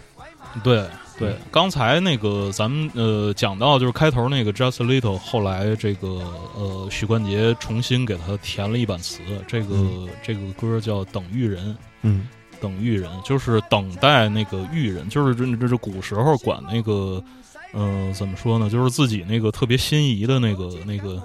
[0.65, 0.87] 对
[1.19, 6.09] 对，刚才那个咱们呃讲到就是开头那个 Just Little，后来这个
[6.57, 11.73] 呃许冠杰重新给他填了一版词，这个、嗯这个歌叫《等遇人》。
[12.03, 12.29] 嗯
[12.63, 17.25] 等遇人就是等待那个遇人，就是这这这古时候管那个，
[17.73, 18.69] 呃，怎么说呢？
[18.69, 21.23] 就是自己那个特别心仪的那个那个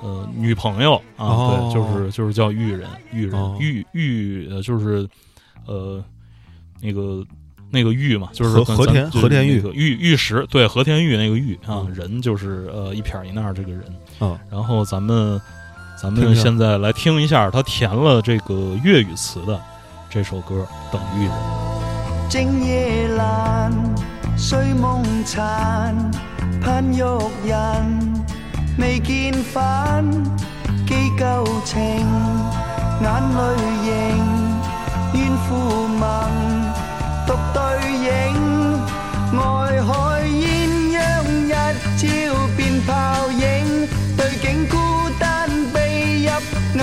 [0.00, 5.08] 呃女朋友啊，哦对，就是就是叫玉人，玉人哦遇遇呃就是
[5.66, 6.02] 呃
[6.80, 7.24] 那个
[7.70, 13.84] 那个玉嘛，就是和和田咱和田玉那个玉玉石，对和田玉那个玉啊，嗯人就是呃一撇一捺这个人，
[14.18, 15.40] 啊然后咱们
[16.00, 19.60] 咱们现在来听一下他填了这个粤语词的
[20.10, 21.32] 这首歌《等玉人》。
[22.28, 23.70] 正夜阑，
[24.44, 25.94] 睡梦残，
[26.60, 27.00] 盼玉
[27.46, 28.24] 人
[28.76, 30.04] 未见返，
[30.84, 31.80] 記舊情，
[33.00, 33.06] 眼
[33.38, 33.40] 泪
[33.86, 33.90] 盈，
[35.14, 36.28] 怨负盟，
[37.24, 37.60] 独对
[38.02, 38.10] 影，
[39.38, 39.40] 外
[39.80, 39.90] 海
[40.24, 40.42] 鸳
[40.98, 41.00] 鸯
[41.46, 41.52] 一
[41.96, 42.04] 朝
[42.56, 44.76] 变泡影，对景孤
[45.20, 46.30] 单，悲入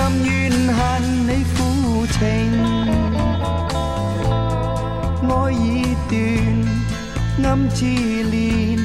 [0.24, 1.58] 怨恨你負
[2.18, 2.49] 情。
[7.50, 8.78] 暗自憐，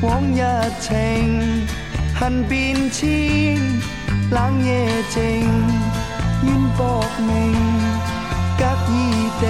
[0.00, 0.42] 往日
[0.80, 1.64] 情，
[2.18, 3.56] 恨變遷，
[4.28, 5.46] 冷夜靜，
[6.42, 7.54] 冤搏命，
[8.58, 9.46] 隔異地，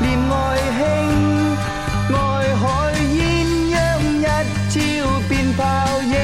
[0.00, 0.34] 連愛
[0.78, 0.80] 卿，
[2.08, 2.16] 愛
[2.56, 2.64] 海
[3.04, 3.14] 鴛
[3.68, 3.76] 鴦
[4.16, 4.24] 一
[4.72, 4.74] 朝
[5.28, 5.60] 變泡
[6.04, 6.16] 影，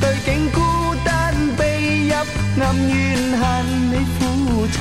[0.00, 0.60] 對景孤
[1.04, 2.14] 單避入
[2.62, 2.94] 暗怨
[3.36, 3.42] 恨
[3.90, 4.22] 你負
[4.70, 4.78] 情。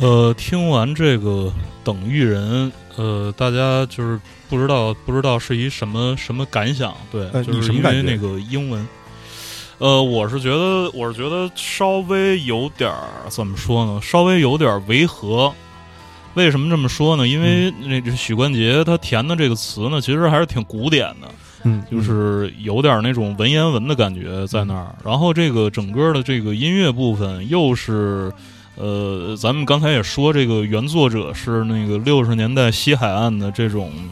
[0.00, 1.28] 呃，听完这个
[1.88, 4.20] 《等遇人》，呃，大家就是
[4.50, 6.94] 不知道不知道是一什么什么感想？
[7.10, 8.86] 对，呃就是因为那个英文。
[9.78, 13.98] 呃，我是觉得，我是觉得稍微有点儿怎么说呢？
[14.02, 15.50] 稍微有点儿违和。
[16.34, 17.26] 为什么这么说呢？
[17.26, 21.28] 因为那这许冠杰他填的这个词呢，其实还是挺古典的。
[21.64, 24.94] 嗯，就是有点那种文言文的感觉在那儿。
[25.02, 28.30] 然后这个整个的这个音乐部分又是，
[28.78, 33.90] 呃，咱们刚才也说，这个原作者是那个六十年代西海岸的这种。
[33.94, 34.08] 嗯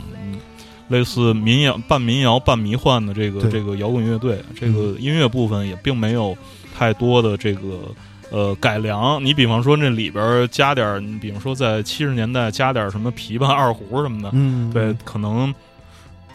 [0.88, 6.38] 类似民谣、半民谣、半迷幻的这个这个摇滚乐队，这个音乐部分也并没有
[6.78, 7.92] 太多的这个
[8.30, 9.20] 呃改良。
[9.24, 15.52] 你比方说那里边加点儿，你比方说在七十年代加点儿什么琵琶、 二胡什么的，嗯，对，可能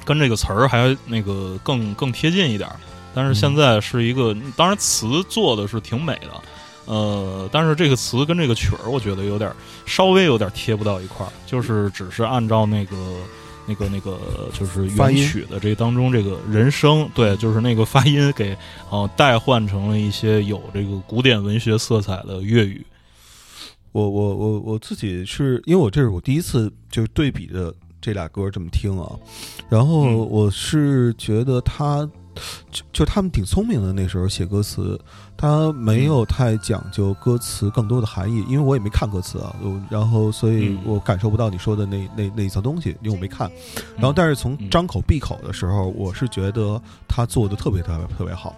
[0.04, 2.76] 跟这个词儿还那个更更贴近一点儿。
[3.16, 6.32] 但是现在是一个，当然词做的是挺美的，
[6.92, 12.96] 呃，但是这个词跟这个曲儿，我觉得有点儿稍微有点儿贴不到一块儿，就是只是按照那个。
[13.68, 14.18] 那个那个
[14.52, 18.58] 就是原曲的这当中这个人声，对，就是那个发音给
[18.90, 22.84] 呃、代换成了一些有这个古典文学色彩的粤语。
[23.92, 29.08] 我我我我自己是因为我这是我第一次就是对比的这俩歌这么听啊，
[29.70, 32.10] 然后嗯我是觉得他
[32.72, 35.00] 就就他们挺聪明的，那时候写歌词，
[35.36, 43.52] 他没有太讲究歌词更多的含义，因为我也没看歌词啊，我然后所以嗯我感受不到你说的那那那一层东西，因为我没看。
[43.96, 48.56] 然后但是从嗯张口闭口的时候，我是觉得他做的特别特别特别好。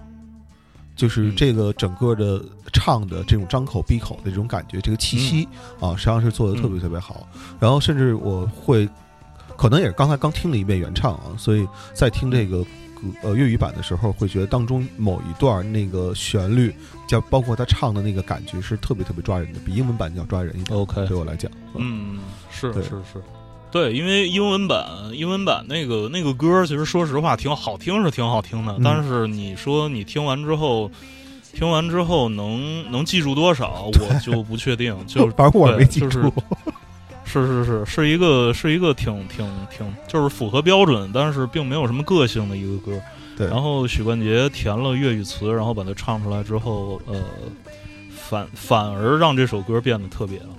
[0.96, 2.40] 就是嗯这个整个的
[2.72, 5.48] 唱的这种张口闭口的这种感觉，这个气息、
[5.82, 7.28] 嗯啊，实际上是做的特别特别好。
[7.60, 8.88] 然后甚至我会，
[9.58, 12.64] 可能也是刚才刚听了一遍原唱啊，所以在听这个。
[13.22, 16.74] 呃，粤语版的时候会觉得当中某一段那个旋律，
[17.08, 20.78] 叫包括他唱的那个感觉是特别特别抓人的，比英文版要抓人一点。
[20.78, 23.22] OK 对我来讲，嗯，是对是是，
[23.72, 28.74] 对，因为英文版英文版那个那个歌，其实说实话挺好听，是挺好听的。
[28.74, 30.90] 嗯但是你说你听完之后，
[31.54, 34.96] 听完之后能能记住多少，我就不确定。
[35.06, 36.44] 就 反正我也没对就是记住。
[37.26, 43.02] 是是是，是一个是一个挺挺挺，就是符合标准，但是并没有什么个性的一个歌。
[43.36, 47.20] 对然后许冠杰填了粤语词，然后把它唱出来之后，呃，
[48.16, 50.50] 反反而让这首歌变得特别了。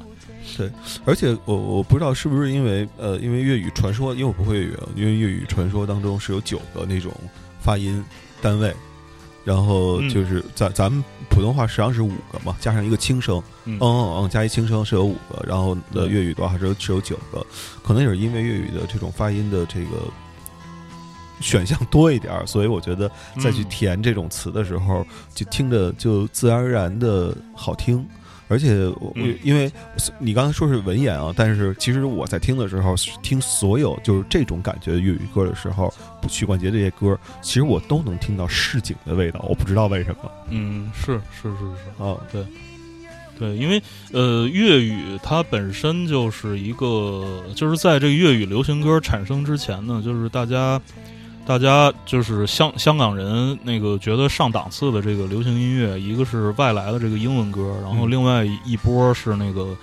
[0.57, 0.71] 对
[1.05, 7.13] 而且我我不知道是不是因为呃，因为粤语传说，因为我不会粤语啊，因为粤语传说当中是有九个那种
[7.61, 8.05] 发音
[8.43, 8.75] 单位，
[9.45, 13.79] 然后嗯就是咱咱们普通话实际上是五个嘛，加上一个轻声，嗯。
[13.79, 17.45] 嗯嗯嗯，加一轻声是有五个，然后的粤语的话是有是有九个，
[17.83, 20.03] 可能也是因为粤语的这种发音的这个
[21.41, 23.11] 选项多一点儿，所以我觉得
[23.43, 23.69] 再去嗯。
[23.69, 28.07] 填这种词的时候，就听着就自然而然的好听。
[28.55, 29.69] 而且我、嗯因为
[30.21, 42.17] 你刚才说是文言啊，但是其实我在听的时候，听所有就是这种感觉的粤语歌的时候，不许冠杰这些歌，其实我都能听到市井的味道，我不知道为什么嗯，是是是是，啊。
[42.31, 42.47] 对
[43.37, 50.81] 对，因为呃，粤语它本身就是一个，就是在这个粤语流行歌产生之前呢，就是大家
[51.47, 59.77] 大家就是香香港人那个觉得上档次的这个流行音乐，一个是外来的这个英文歌，然后嗯另外一波是那个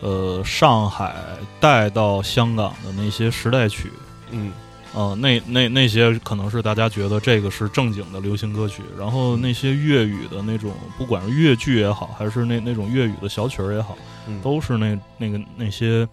[0.00, 1.16] 呃上海
[1.58, 3.90] 带到香港的那些时代曲。
[4.30, 4.52] 嗯
[4.94, 13.94] 呃，那那那些可能是大家觉得这个是正经的流行歌曲，然后那些粤语的那种，不管是粤剧也好，还是那那种粤语的小曲儿也好，
[14.26, 16.08] 嗯都是那那个那些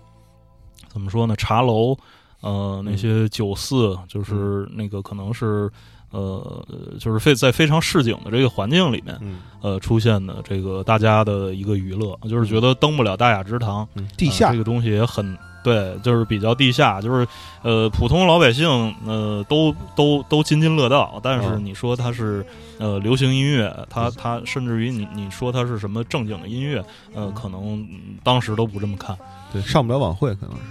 [0.92, 1.34] 怎么说呢？
[1.38, 1.98] 茶楼，
[2.44, 5.72] 呃，那些酒肆，就是那个可能是
[6.12, 6.64] 呃，
[7.00, 17.26] 就是非在非常市井的这个环境里面，嗯呃，出现的这个大家的一个娱乐，就是觉得登不了大雅之堂，嗯，地下呃这个东西也很对，就是比较地下，就是
[17.62, 18.68] 呃普通老百姓
[19.06, 21.66] 呃都都都津津乐道，但是嗯。
[21.66, 22.46] 你说它是
[22.78, 26.84] 呃流行音乐，它它甚至于你你说它是什么正经的音乐，
[27.16, 27.88] 呃可能、嗯
[28.22, 29.18] 当时都不这么看。
[29.54, 30.62] 对上不了晚会，可能是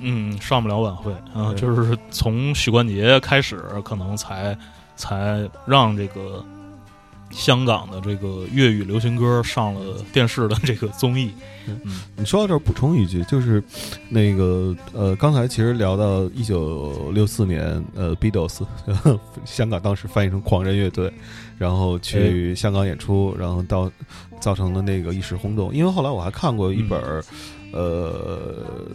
[0.00, 4.56] 嗯，上不了晚会啊、就是从许冠杰开始，可能才
[4.96, 6.44] 才让这个
[7.30, 11.30] 香港的这个粤语流行歌上了电视的这个综艺。
[11.84, 13.62] 嗯你说到这儿，补充一句，就是
[14.08, 18.62] 那个呃，刚才其实聊到一九六四年，呃，Beatles，
[19.44, 21.12] 香港当时翻译成狂人乐队，
[21.58, 23.90] 然后去香港演出，然后到
[24.40, 25.74] 造成了那个一时轰动。
[25.74, 27.22] 因为后来我还看过一本儿，
[27.72, 28.86] 呃。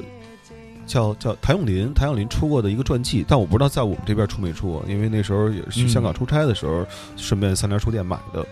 [0.93, 6.85] 叫叫谭咏麟，谭咏麟出过的一个传记，但我不知道在我们这边出没出过，因为那时候也是去香港出差的时候，
[7.17, 8.45] 顺便三联书店买的。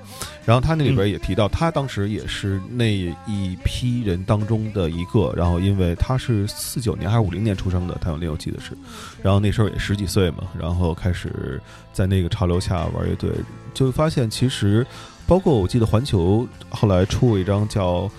[0.44, 2.92] 然后他那里边也提到，他当时也是那
[3.28, 5.32] 一批人当中的一个。
[5.38, 8.76] 然后因为他是四九年还是五零年出生的，谭咏麟我记得是。
[9.22, 11.62] 然后那时候也十几岁嘛，然后开始
[11.94, 13.30] 在那个潮流下玩乐队，
[13.72, 14.84] 就发现其实
[15.28, 18.10] 包括我记得环球后来出过一张叫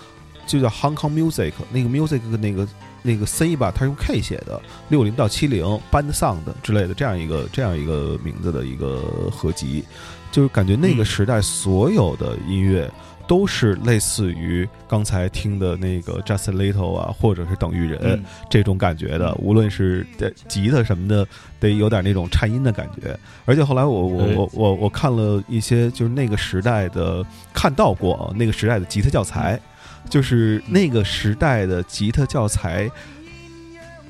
[0.46, 2.68] 就叫 Hong Kong Music，那个 Music 的那个。
[3.02, 9.84] 那个 C 吧，它是用 K 写的，六零到七零 Band Sound 之类的这样一个这样一个名字的一个合集，
[10.30, 12.88] 就是感觉那个嗯时代所有的音乐
[13.26, 21.26] 都是类似于刚才听的那个 Justin Little 啊，或者是等于人、嗯这种感觉的，无论是呃吉他什么的，
[21.58, 23.18] 得有点那种颤音的感觉。
[23.44, 29.60] 而且后来我我我我我看了一些就是那个时代的看到过啊，那个时代的吉他教材。
[30.12, 32.86] 就是那个时代的吉他教材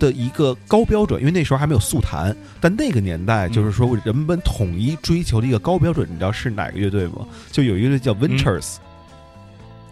[0.00, 7.24] 的一个高标准，因为那时候还没有速弹，但那个年代就是说人们统一追求的一个高标准，你知道是哪个乐队吗？
[7.52, 8.78] 就有一个乐队叫 Ventures、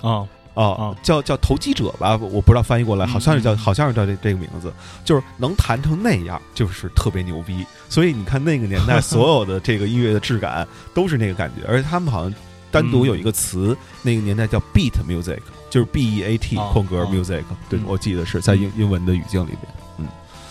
[0.00, 4.72] 啊，啊啊，叫叫投机者吧，我不知道翻译过来，好像是叫好像是叫这这个名字，
[5.04, 7.64] 就是能弹成那样，就是特别牛逼。
[7.88, 12.34] 所以你看那个年代 所有的这个音乐的质感都是那个感觉，而且他们好像
[12.70, 19.60] 单独有一个词，那个年代叫 beat music，就是 B E A T 哦空格哦 music，对嗯我记得是在英英文的语境里边。
[19.98, 20.06] 嗯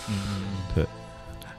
[0.09, 0.43] 嗯嗯，
[0.75, 0.85] 对。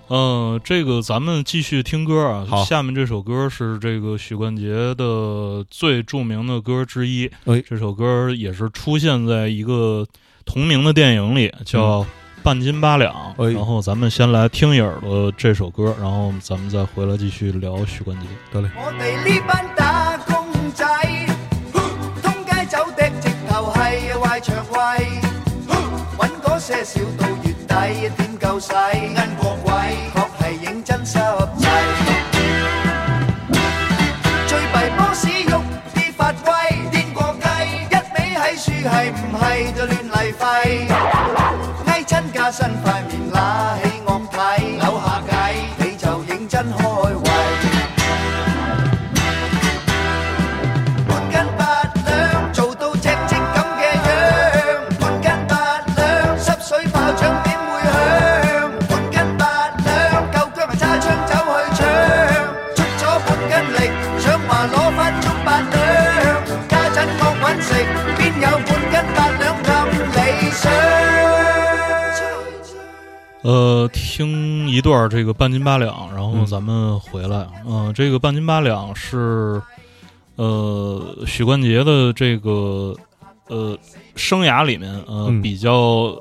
[0.09, 2.45] 呃，这个咱们继续听歌啊。
[2.49, 7.31] 好下面这首歌是这个许冠杰的最著名的歌之一。
[7.45, 10.05] 哎这首歌也是出现在一个
[10.45, 12.03] 同名的电影里，叫
[12.43, 13.15] 《半斤八两》。
[13.39, 18.27] 哎然后咱们先来听一耳朵这首歌，然后咱们再回来继续聊许冠杰。
[18.53, 18.69] 得嘞。
[18.75, 18.91] 我
[20.73, 20.85] 仔，
[22.23, 23.79] 通街走的直头系
[24.13, 24.77] 坏肠胃，
[26.19, 28.73] 揾嗰些少到月底点够使？
[28.95, 29.71] 银角位
[30.15, 31.19] 确系认真湿
[31.59, 31.69] 滞，
[34.47, 35.61] 最弊波屎喐
[35.95, 36.51] 啲发威，
[36.91, 37.47] 癫过鸡，
[37.91, 39.43] 一味喺树系唔系
[39.73, 40.43] 就乱嚟吠，
[41.87, 43.35] 挨亲架身块面乸
[43.83, 43.90] 起。
[73.43, 76.47] 呃，听一段这个半斤八两，然后嗯。
[76.47, 77.47] 咱们回来。
[77.67, 79.61] 嗯、这个半斤八两是
[80.37, 82.95] 呃许冠杰的这个
[83.49, 83.79] 呃
[84.15, 85.41] 生涯里面呃、嗯。
[85.41, 85.73] 比较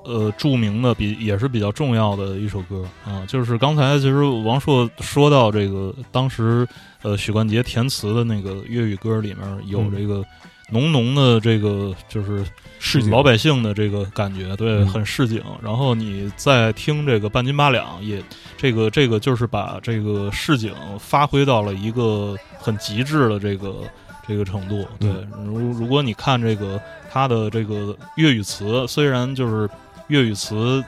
[0.05, 2.85] 呃著名的，比也是比较重要的一首歌。
[3.05, 6.65] 啊、就是刚才其实王朔说到这个当时
[7.01, 9.91] 呃许冠杰填词的那个粤语歌里面有嗯。
[9.91, 10.23] 这个
[10.71, 12.45] 浓浓的这个就是
[12.79, 15.43] 市井老百姓的这个感觉，对，嗯很市井。
[15.61, 18.23] 然后你再听这个半斤八两，也
[18.57, 23.83] 这个这个就是把这个市井发挥到了一个很极致的这个
[24.25, 24.87] 这个程度。
[24.97, 25.11] 对，
[25.45, 29.69] 如如果你看这个它的这个粤语词，虽然就是
[30.07, 30.83] 粤语词，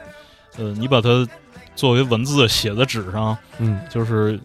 [0.58, 1.28] 呃，你把它
[1.76, 4.40] 作为文字写在纸上，嗯就是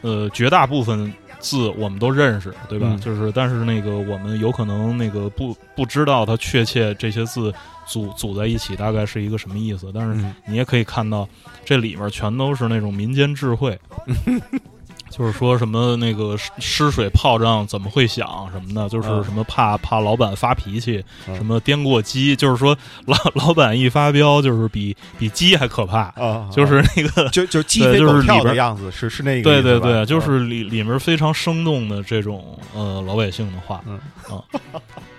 [0.00, 2.86] 呃绝大部分字我们都认识，对吧？
[2.90, 7.52] 嗯就是但是那个我们有可能那个不不知道它确切这些字
[7.86, 11.28] 组组在一起大概是一个什么意思，但是嗯你也可以看到
[11.64, 13.78] 这里面全都是那种民间智慧。
[15.10, 19.24] 就是说什么那个湿湿水炮仗怎么会响什么的，就是嗯。
[19.24, 21.34] 什么怕怕老板发脾气，嗯。
[21.36, 33.82] 什么颠过鸡，就是说老 老板一发飙，就是比比鸡还可怕，啊，就是那个就就鸡飞狗跳的样子，是是那个对对对，就是里里面非常生动的这种呃老百姓的话。
[33.86, 33.98] 嗯。
[34.28, 34.42] 啊，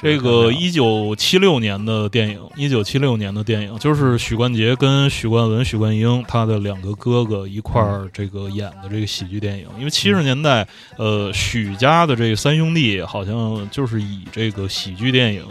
[0.00, 9.66] 这个一九七六年的电影，一九七六年的电影，就是许冠杰跟许冠文、许冠英他的两个哥哥一块儿这个演的这个喜剧电影。
[9.78, 10.66] 因为七十年代，
[10.98, 15.44] 呃，许家的这三兄弟好像就是以这个喜剧电影。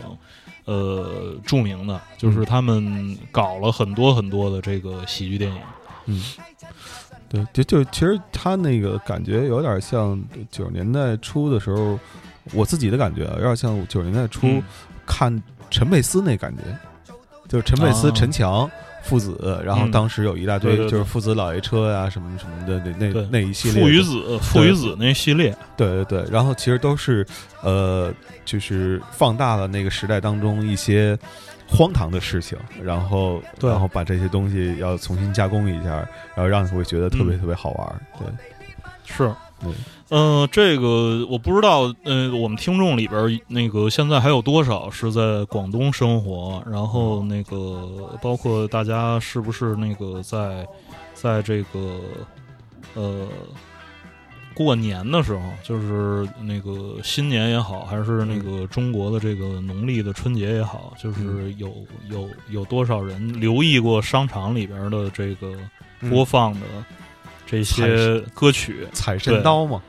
[0.66, 5.60] 呃，著名的就是他们搞了很多很多的这个喜剧电影，
[6.06, 6.24] 嗯，
[7.28, 10.18] 对，就就其实他那个感觉有点像
[10.50, 12.00] 九十年代初的时候，
[12.52, 14.64] 我自己的感觉啊，有点像九十年代初嗯。
[15.06, 16.64] 看陈佩斯那感觉，
[17.48, 18.70] 就是陈佩斯、啊陈强
[19.04, 19.91] 父子，然后嗯。
[19.91, 27.26] 当时有一大堆就是父子老爷车呀、什么什么的那那那一系列父与子，父与子那系列，对对对，然后其实都是
[27.62, 28.14] 呃，
[28.46, 31.20] 就是放大了那个时代当中一些
[31.68, 33.70] 荒唐的事情，然后对。
[33.70, 35.98] 然后把这些东西要重新加工一下，
[36.34, 37.39] 然后让你会觉得特别嗯。
[37.41, 38.00] 特别好玩儿。
[38.18, 38.28] 对，
[39.04, 39.30] 是。
[39.62, 39.72] 对，
[40.14, 46.64] 呃，这个我不知道，呃，我们听众里边那个现在还有多少是在广东生活？
[46.70, 50.68] 然后那个包括大家是不是那个在
[51.16, 51.99] 在这个
[52.93, 53.28] 呃
[54.53, 61.74] 过年的时候，就是那个新年也好，还是那个中国的这个农历的春节也好，就是有
[62.11, 65.53] 有有多少人留意过商场里边的这个
[66.07, 66.68] 播放的
[67.47, 68.88] 这些歌曲？
[68.93, 69.82] 财神刀嘛，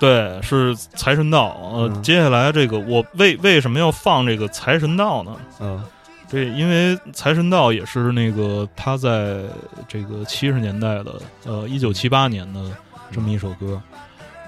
[0.00, 1.48] 对，是财神到。
[1.74, 5.36] 呃，嗯接下来这个我为为什么要放这个财神到呢？
[5.60, 5.84] 嗯
[6.26, 9.42] 这因为财神到也是那个他在
[9.88, 12.70] 这个七十年代的呃一九七八年的
[13.12, 13.80] 这么一首歌。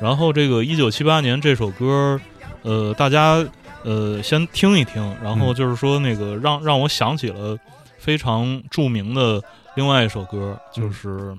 [0.00, 2.20] 然后这个一九七八年这首歌，
[2.62, 3.44] 呃，大家
[3.82, 7.58] 呃先听一听，然后嗯就是说那个让让我想起了
[7.98, 9.42] 非常著名的
[9.74, 11.36] 另外一首歌，就是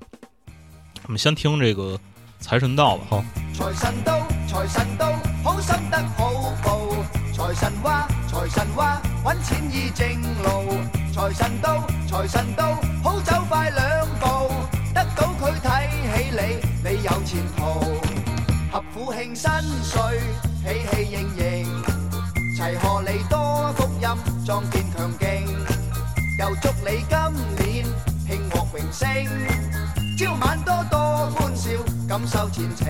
[1.05, 1.97] 我们先听这个
[2.43, 3.05] 财神到吧。
[3.09, 3.25] 好。
[3.53, 4.19] 財神到，
[4.49, 5.13] 財神到，
[5.43, 6.29] 好心得好
[6.61, 6.93] 報。
[7.33, 10.75] 財神話，財神話，揾錢依正路。
[11.13, 14.53] 財神到，財神到，好走快兩步。
[14.93, 17.61] 得到佢睇起你，你有前途。
[18.71, 19.49] 合府慶新
[19.81, 20.19] 歲，
[20.65, 21.83] 喜氣盈盈。
[22.59, 24.07] 齊賀你多福音，
[24.45, 25.23] 壯健強勁。
[26.39, 27.17] 又祝你今
[27.65, 27.85] 年
[28.27, 29.92] 慶獲榮升。
[30.15, 30.99] 朝晚多多
[31.35, 31.71] 歡笑，
[32.07, 32.87] 感受前程。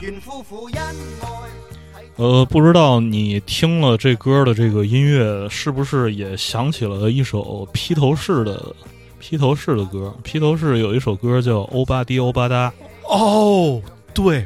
[0.00, 2.00] 願夫婦恩愛。
[2.16, 8.74] 呃，不知道你听了这歌的这个音乐，是不是也想起了一首披头士的
[9.20, 10.12] 披头士的歌？
[10.24, 12.72] 披头士有一首歌叫《欧巴迪欧巴哒》，
[13.08, 13.80] 哦，
[14.12, 14.44] 对，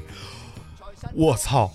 [1.14, 1.70] 我操，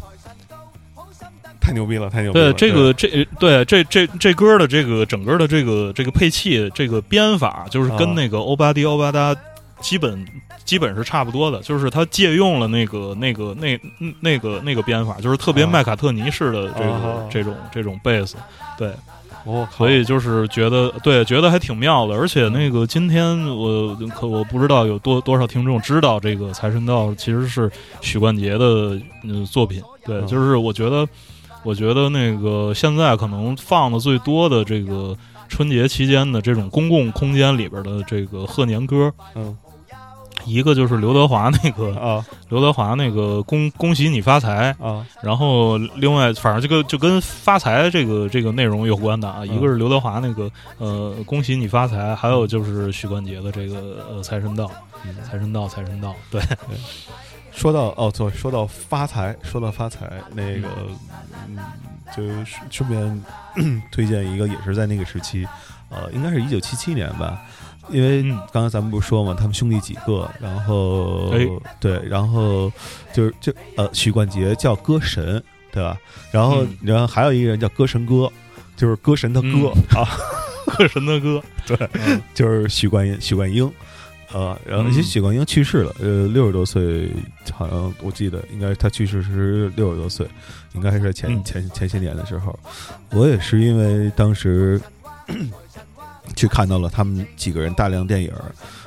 [1.59, 2.53] 太牛逼了，太牛逼对了！
[2.53, 9.35] 这个这对这这这歌的这个整个的这个这个配器这个编法，就是啊跟那个欧巴迪欧巴达
[9.79, 10.25] 基本
[10.65, 13.79] 基本是差不多的，就是他借用了那个那个那
[14.19, 18.35] 那个那个编法，就是特别啊麦卡特尼式的这个、啊这种这种贝斯，
[18.77, 18.91] 对，
[19.45, 22.15] 我所以就是觉得对，觉得还挺妙的。
[22.15, 27.71] 而且那个今天我可我不知道有多多少听众知道这个《财神到》其实是
[28.01, 29.81] 许冠杰的嗯作品。
[30.03, 31.07] 对，嗯就是我觉得，
[31.63, 35.15] 我觉得那个现在可能放的最多的这个
[35.47, 39.55] 春节期间的这种公共空间里边的这个贺年歌，嗯
[40.47, 54.71] 一个就是刘德华那个啊刘德华那个恭恭喜你发财，啊然后另外，反正这个就跟发财这个这个内容有关的啊，嗯一个是刘德华那个呃恭喜你发财，还有就是许冠杰的这个呃财神到，
[55.05, 56.41] 嗯财神到，财神到，对，
[57.51, 60.67] 说到哦，对，说到发财，说到发财，那个，
[61.47, 61.57] 嗯，
[62.15, 63.23] 就是顺便
[63.91, 65.47] 推荐一个，也是在那个时期，
[65.89, 67.41] 呃，应该是一九七七年吧，
[67.89, 71.47] 因为嗯刚才咱们不是说嘛，他们兄弟几个，然后、哎。
[71.79, 72.71] 对，然后
[73.13, 75.97] 就是就呃，许冠杰叫歌神，对吧？
[76.31, 76.77] 然后、嗯。
[76.81, 78.31] 然后还有一个人叫歌神哥，
[78.75, 80.05] 就是歌神的歌、 啊，
[80.77, 82.21] 歌神的哥，对，嗯。
[82.33, 83.71] 就是许冠英，许冠英，
[84.33, 87.09] 呃，然后嗯其实许冠英去世了，呃，六十多岁，
[87.53, 90.27] 好像我记得应该他去世是六十多岁，
[90.73, 91.43] 应该是在前、嗯。
[91.43, 92.57] 前前些年的时候，
[93.11, 94.81] 我也是因为当时
[96.37, 98.31] 去看到了他们几个人大量电影。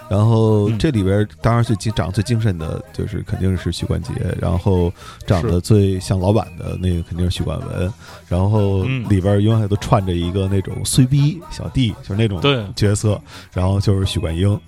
[0.09, 0.79] 然后嗯。
[0.79, 4.93] 这里边当然最精长得最精神的就是肯定是许冠杰，然后
[5.27, 7.93] 长得最像老板的那个肯定是许冠文，
[8.29, 9.07] 然后嗯。
[9.09, 12.65] 里边永远都串着一个那种衰逼小弟，就是那种对。
[12.75, 13.21] 角色，
[13.53, 14.59] 然后就是许冠英，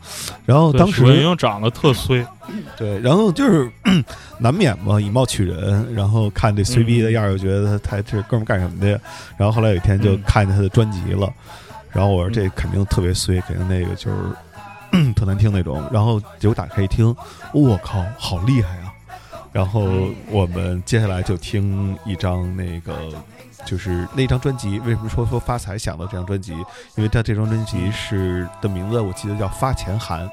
[0.44, 2.24] 然后当时许冠时英长得特衰，
[2.76, 3.70] 对，然后就是
[4.38, 8.98] 难免嘛，以貌取人，然后看这衰逼的样儿，就觉得他他这哥们儿干什么的呀？
[9.36, 10.22] 然后后来有一天就嗯。
[10.24, 11.32] 看见他的专辑了，
[11.92, 14.16] 然后我说嗯这肯定特别衰，肯定那个就是
[15.14, 17.14] 特难听那种，然后结果打开一听，
[17.54, 18.92] 我靠，好厉害啊！
[19.52, 22.94] 然后嗯我们接下来就听一张那个。
[23.64, 26.52] 就是那张专辑，为什么说说发财想到这张专辑？
[26.96, 30.28] 因为他这张专辑是的名字，我记得叫《发钱寒》。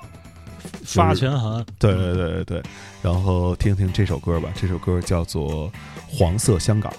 [0.84, 2.64] 发钱寒，对对对对对，
[3.04, 5.72] 然后听听这首歌吧，这首歌叫做
[6.08, 6.92] 《黄色香港》。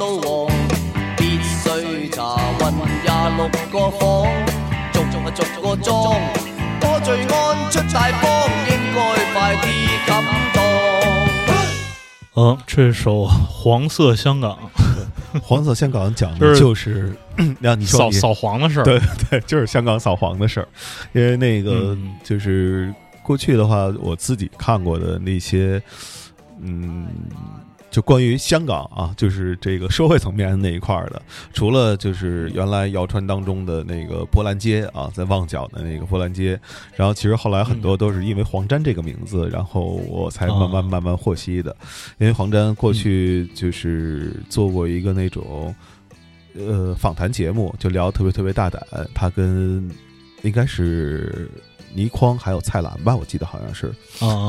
[0.00, 0.50] 掃黃，
[1.18, 2.22] 必須查
[2.58, 2.72] 問
[3.04, 4.26] 廿六個房，
[4.94, 6.18] 逐逐逐個裝，
[6.80, 8.98] 多罪案出大幫，應該
[9.34, 9.66] 快啲
[10.06, 10.24] 冚
[10.54, 10.58] 檔。
[12.34, 14.56] 嗯，这首《黄色香港
[15.42, 17.16] 黄色香港讲的就是就是
[17.60, 18.98] 让你》说扫你扫黄的事儿，对
[19.28, 20.68] 对，就是香港扫黄的事儿，
[21.12, 22.90] 因为那个嗯就是
[23.22, 25.78] 过去的话，我自己看过的那些，
[26.62, 27.06] 嗯。
[27.90, 31.22] 就关于香港啊， 就是这个社会层面那一块儿的，
[31.52, 36.60] 除了就是原来谣传当中的那个波兰街啊，在旺角的那个波兰街，
[36.94, 40.90] 然后其实后来很多都是因为黄沾这个名字，然后我才慢慢啊。
[40.90, 41.74] 慢慢获悉的，
[42.18, 45.74] 因为黄沾过去就是做过一个那种
[46.54, 48.82] 呃访谈节目，就聊得特别特别大胆，
[49.14, 49.88] 他跟
[50.42, 51.48] 应该是
[51.94, 53.92] 倪匡还有蔡澜吧，我记得好像是，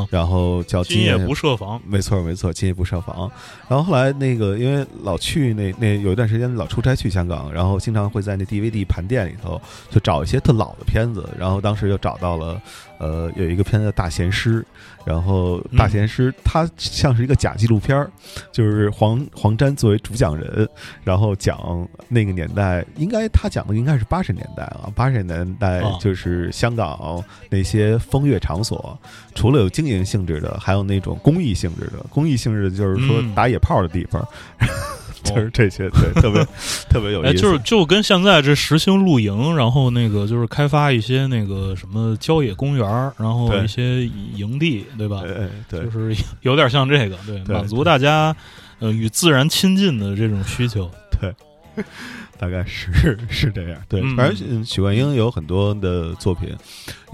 [0.09, 3.29] 然后叫今夜不设防，没错没错，今夜不设防。
[3.67, 12.61] 然后后来那个，因为老去那那有一段时间老出差去香港，然后经常会在那 DVD 盘店里头就找一些特老的片子，然后当时就找到了，
[13.02, 14.62] 呃，有一个片子叫《大贤师》，
[15.04, 18.08] 然后《大贤师》它像是一个假纪录片儿，
[18.52, 20.70] 就是黄黄沾作为主讲人，
[21.04, 28.95] 然后讲那个年代，应该他讲的应该是八十年代啊，八十年代啊就是香港那些风月场所，
[29.34, 32.06] 除了有经营性质的，还有那种公益性质的。
[32.12, 33.32] 公益性质的就是说嗯。
[33.34, 34.28] 打野炮的地方，
[35.24, 36.43] 就是这些，对，特别
[36.89, 37.39] 特别有意哎，思。
[37.39, 45.24] 就是就跟现在这实行露营，然后那个就是开发一些那个什么郊野公园，然后一些营地，对吧？
[45.69, 48.36] 对就，是 有点像这个，对，对满足大家
[48.80, 50.89] 呃与自然亲近的这种需求。
[52.41, 53.79] 大概是 是这样。
[53.87, 54.15] 对，嗯。
[54.17, 56.49] 反正嗯许冠英有很多的作品，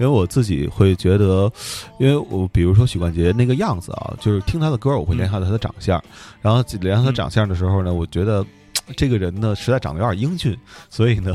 [0.00, 1.52] 为我自己会觉得，
[2.00, 6.02] 因为我比如说许冠杰那个样子啊，就是听他的歌，我会联想到他的长相，
[6.40, 8.42] 然后联想他长相的时候呢，我觉得
[8.96, 10.56] 这个人呢实在长得有点英俊，
[10.88, 11.34] 所以呢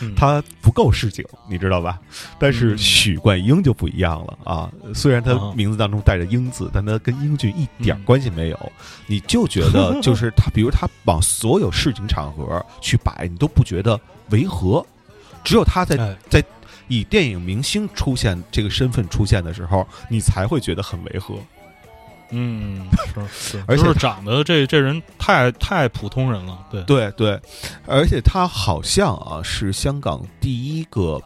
[0.00, 1.98] 嗯 他不够市井，你知道吧？
[2.38, 4.70] 但是嗯许冠英就不一样了啊！
[4.94, 8.72] 虽然他啊名字当中带着“英”字，但他跟英俊一点嗯关系没有。
[9.06, 14.00] 你就觉得 就是他，比如他往所有市井场合去摆，你都不觉得
[14.30, 14.84] 违和。
[15.42, 16.42] 只有他在在
[16.88, 21.34] 以电影明星出现这个身份出现的时候，你才会觉得很违和。
[22.30, 22.86] 嗯，
[23.30, 27.40] 是是，而且长得这这人太太普通人了，对，对对，
[27.86, 31.20] 而且他好像啊是香港第一个，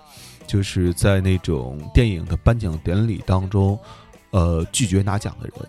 [0.46, 3.78] 就是在那种电影的颁奖典礼当中，
[4.30, 5.68] 呃，拒绝拿奖的人。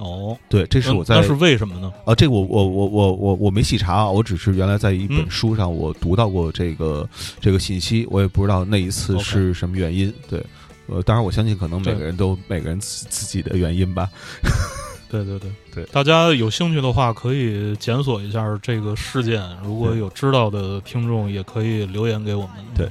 [0.00, 1.92] 哦，对，这是我在那那是为什么呢？
[2.04, 7.08] 啊，这个我我我我我我没细查啊，我只是原来在一本嗯书上我读到过这个、
[7.40, 10.12] 这个信息，我也不知道那一次是什么原因。
[10.28, 10.44] 对，
[10.86, 14.08] 呃，当然我相信可能每个人都每个人自自己的原因吧。
[15.10, 19.40] 对对对对大家有兴趣的话，可以检索一下这个事件。
[19.62, 22.50] 如果有知道的听众，也可以留言给我们。
[22.74, 22.88] 对。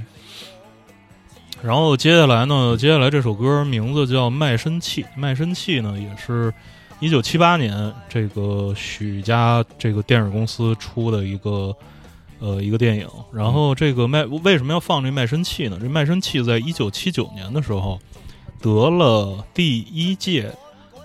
[1.61, 6.53] 然后接下来呢，接下来这首歌名字叫《卖身契》，卖身契呢也是
[6.99, 11.75] 一九七八年这个许家这个电影公司出的一个
[12.43, 13.07] 呃一个电影。
[13.31, 15.77] 然后这个卖为什么要放这卖身契呢？
[15.81, 17.97] 这卖身契在一九七九年的时候
[18.61, 20.51] 得了第一届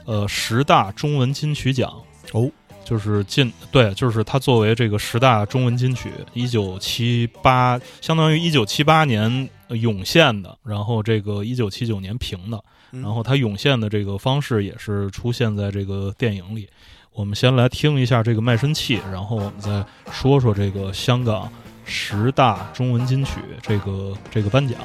[0.04, 1.92] 呃十大中文金曲奖
[2.32, 2.50] 哦，
[2.84, 12.60] 就是进对，就是他作为这个十大中文金曲，一九七八相当于一九七八年呃涌现的，然后这个一九七九年评的，
[12.92, 16.68] 嗯然后它涌现的这个方式也是出现在这个电影里。
[17.12, 21.50] 我们先来听一下这个卖身契，然后我们再说说这个香港
[21.84, 24.78] 十大中文金曲这个这个颁奖。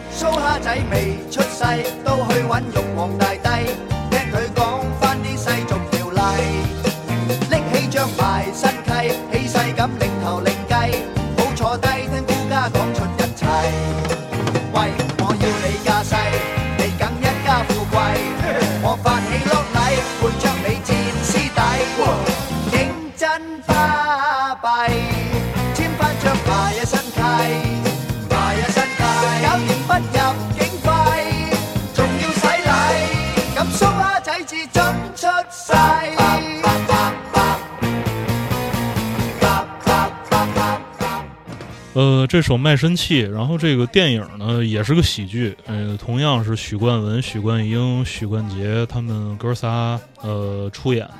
[41.93, 51.13] 呃，这首《卖身契》，然后这个电影呢也是个喜剧，呃，同样是许冠文、许冠英、许冠杰他们哥仨呃出演的，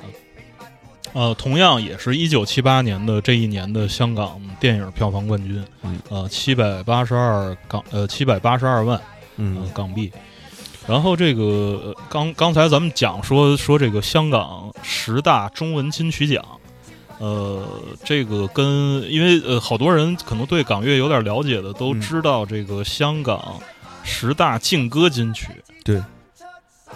[1.12, 9.04] 呃，同样也是一九七八年的这一年的香港电影票房冠军，嗯呃，七百八十二港呃七百八十二万呃
[9.36, 10.10] 嗯港币。
[10.88, 16.44] 然后这个呃刚刚才咱们讲说说这个香港十大中文金曲奖，
[17.18, 17.62] 呃，
[18.04, 23.60] 这个跟因为呃好多人可能对港乐有点了解的都嗯知道这个香港
[24.02, 25.48] 十大劲歌金曲，
[25.84, 26.02] 对，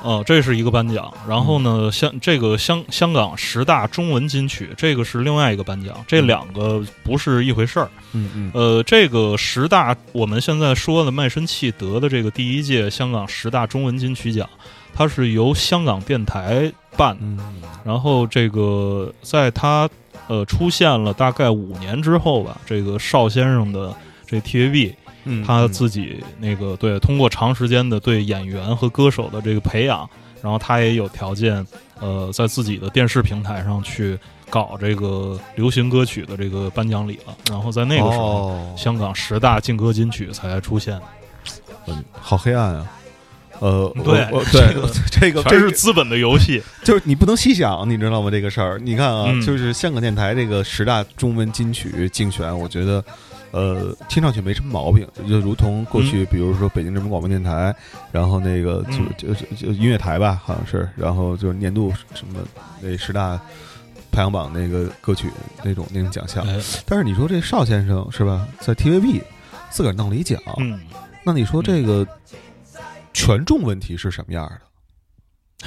[0.03, 1.13] 哦、这是一个颁奖。
[1.27, 7.89] 然后呢，香这个香香港十大中文金曲，这个是另外一个颁奖，这嗯两个不是一回事儿。
[8.13, 14.49] 嗯嗯呃，这个十大我们现在说的卖身契得的这个第一届香港十大中文金曲奖，
[14.95, 17.21] 它是由香港电台办的。
[17.23, 19.89] 嗯然后这个在他
[20.29, 23.95] 呃出现了大概五年之后吧，这个邵先生的
[24.27, 30.09] 这 TVB 嗯，他自己那个对通过长时间的对演员和歌手的这个培养，
[30.41, 31.67] 然后他也有条件
[32.01, 34.19] 呃在自己的电视平台上去
[34.49, 37.37] 搞这个流行歌曲的这个颁奖礼了。
[37.51, 40.99] 然后在那个时候，哦香港十大劲歌金曲才出现，
[41.87, 42.87] 嗯好黑暗啊。
[43.61, 44.75] 呃，对我我对
[45.11, 46.63] 这个 这是资本的游戏。
[46.85, 48.31] 就是你不能细想，你知道吗？
[48.31, 53.05] 这个事儿，你看啊，嗯就是香港电台这个十大中文金曲竞选，我觉得，
[53.51, 57.75] 呃，听上去没什么毛病，就如同过去，比如说北京人民广播电台，
[58.13, 62.41] 然后那个就嗯就就就音乐台吧，好像是，然后就是年度什么
[62.81, 63.41] 那十大
[64.13, 65.29] 排行榜那个歌曲
[65.65, 66.47] 那种那种奖项。
[66.47, 69.21] 哎，但是你说这邵先生是吧，在 TVB
[69.71, 70.81] 自个儿弄了一奖，嗯，
[71.25, 72.07] 那你说这个
[73.27, 74.51] 权重问题是什么样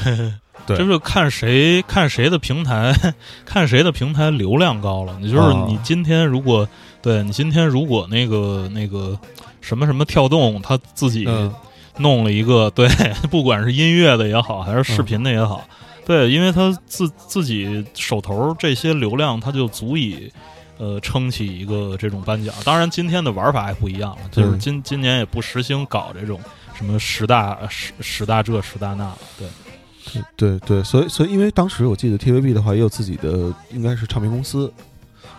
[0.03, 0.33] 的？
[0.65, 2.93] 对就是看谁看谁的平台，
[3.45, 5.17] 看谁的平台流量高了。
[5.19, 6.67] 你就是哦你今天如果
[7.01, 9.19] 对你今天如果那个那个
[9.59, 11.51] 什么什么跳动，他自己嗯
[11.97, 12.87] 弄了一个 对，
[13.31, 15.67] 不管是音乐的也好，还是视频的也好，
[16.05, 20.31] 对，因为他自自己手头这些流量，他就足以。
[20.77, 26.41] 呃，撑起一个这种颁奖，当然今天的玩法也不一样了，就是嗯今今年也不实行搞这种
[26.81, 34.73] 什么十大十十大这十大那了，对，对对，所以所以因为当时我记得 TVB 的话也有自己的应该是唱片公司，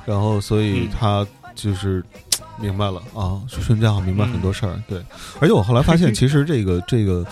[0.07, 2.03] 然后所以嗯他就是。
[2.61, 4.80] 明白了啊，瞬间好像明白很多事儿。
[4.86, 5.03] 对，
[5.40, 7.26] 而且我后来发现，其实这个这个，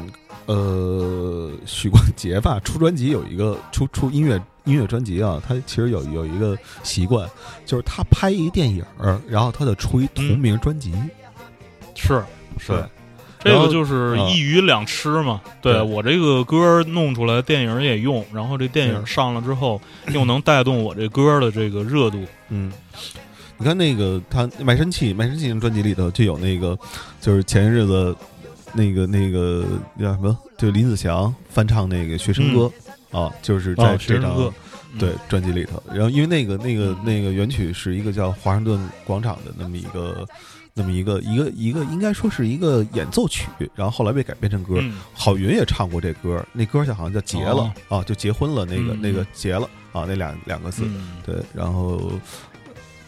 [0.00, 0.10] 嗯
[0.46, 7.28] 呃，许冠杰吧，出专辑有一个出出音乐音乐专辑啊，他其实有有一个习惯，
[7.66, 8.82] 就是他拍一电影，
[9.28, 10.92] 然后他得出一同名专辑。
[11.94, 12.24] 是
[12.58, 12.84] 是对，
[13.44, 15.40] 这个就是啊一鱼两吃嘛。
[15.60, 19.80] 对对我这个歌弄出来，电影也用，然后这电影嗯上了之后，
[20.12, 22.24] 又能带动我这歌的这个热度。
[22.48, 22.72] 嗯，
[23.58, 26.76] 你看那个他卖身契卖身契专辑里头就有那个，
[27.20, 28.16] 就是前些日子
[28.72, 29.64] 那个那个
[30.00, 32.70] 叫什么，就林子祥翻唱那个学生歌、
[33.10, 34.52] 啊，就是在这张、生歌
[34.94, 35.82] 嗯对专辑里头。
[35.92, 40.26] 然后因为那个那个那个原曲是一个叫华盛顿广场的那么一个。
[40.76, 43.46] 那么一个一个一个应该说是一个演奏曲，
[43.76, 44.74] 然后后来被改编成歌。
[44.80, 50.82] 嗯郝云也唱过这歌，那歌叫好像叫结了、啊，就结婚了那个、嗯那个结了啊，那两两个字。
[50.84, 52.12] 嗯对，然后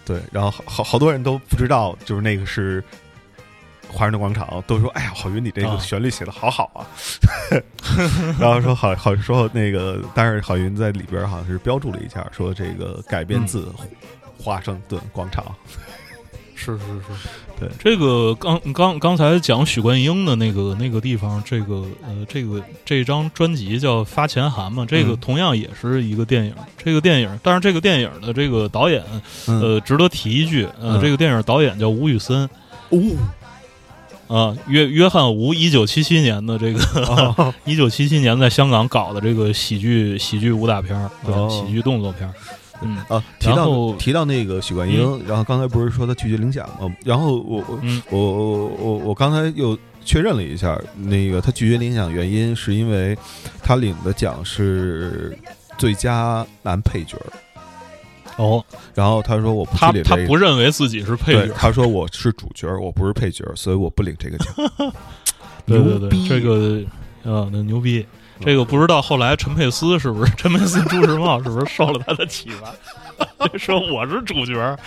[0.04, 2.82] 对，然后好好好多人都不知道，就是那个是
[3.88, 6.86] 华盛顿广场，都说：“哎呀，郝云，你这个啊旋律写的好好啊。
[8.38, 13.68] 然后说好好说那个，但是郝云在里边好像是标注了一下，说这个改编自
[14.38, 15.44] 华盛顿广场。
[16.54, 17.68] 是是是，对。
[17.78, 25.18] 这个刚刚刚才讲许冠英的那个那个地方，这个呃，这个这张专辑叫《发钱函》嘛，这个嗯。
[25.20, 26.54] 同样也是一个电影。
[26.76, 29.02] 这个电影，但是这个电影的这个导演，
[29.48, 29.60] 嗯。
[29.60, 31.00] 呃，值得提一句，呃，嗯。
[31.00, 32.48] 这个电影导演叫吴宇森。
[32.90, 32.98] 哦，
[34.28, 37.54] 啊，约约翰吴，一九七七年的这个哦。
[37.64, 41.10] 一九七七年在香港搞的这个喜剧喜剧武打片儿，
[41.48, 42.34] 喜剧动作片儿，
[42.82, 46.94] 嗯 啊，提到提到那个许冠英，然后刚才不是说他拒绝领奖吗？
[47.04, 53.16] 然后我我嗯我我我我刚才又确认了一下，那个他拒绝领奖原因是因为
[53.62, 55.36] 他领的奖是
[55.78, 58.64] 最佳男配角儿，哦，
[58.94, 64.54] 然后他说我不他去领这个，他不认为自己是配角，他说我是主角儿，我不是配角儿，所以我不领这个奖。
[65.66, 66.80] 对对对，这个
[67.24, 68.06] 啊，那牛逼。
[68.40, 74.78] 这个不知道后来陈佩斯是不是陈佩斯朱时茂是不是受了他的启发， 说我是主角，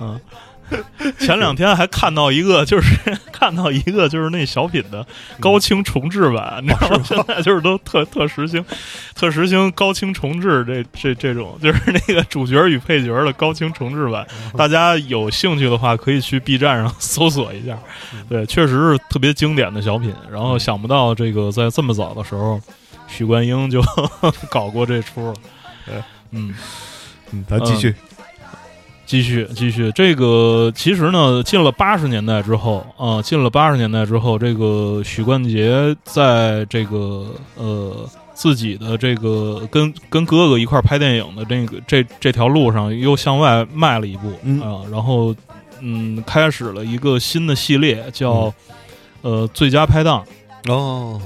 [0.00, 0.20] 嗯。
[1.18, 2.96] 前两天还看到一个，就是
[3.32, 5.06] 看到一个，就是那小品的
[5.40, 7.02] 高清重制版，你知道吗？
[7.04, 8.64] 现在就是都特特时兴，
[9.14, 14.26] 特时兴高清重制这这这种，就是那个主角与配角的高清重制版。
[14.56, 17.78] 大家有兴趣的话，可以去 B 站上搜索一下。
[18.28, 20.14] 对，确实是特别经典的小品。
[20.30, 22.60] 然后想不到这个在这么早的时候，
[23.06, 23.82] 许冠英就
[24.50, 25.34] 搞过这出了。
[26.32, 26.54] 嗯，
[27.30, 27.94] 嗯，咱继续。
[29.08, 45.34] 继续继续，这个其实呢，进了八十年代之后啊、进了八十年代之后，这个许冠杰在这个呃自己的这个跟跟哥哥一块儿拍电影的这个这这条路上又向外迈了一步啊、嗯然后
[45.80, 48.52] 嗯，开始了一个新的系列，叫、
[49.22, 50.22] 呃最佳拍档。
[50.68, 51.18] 哦，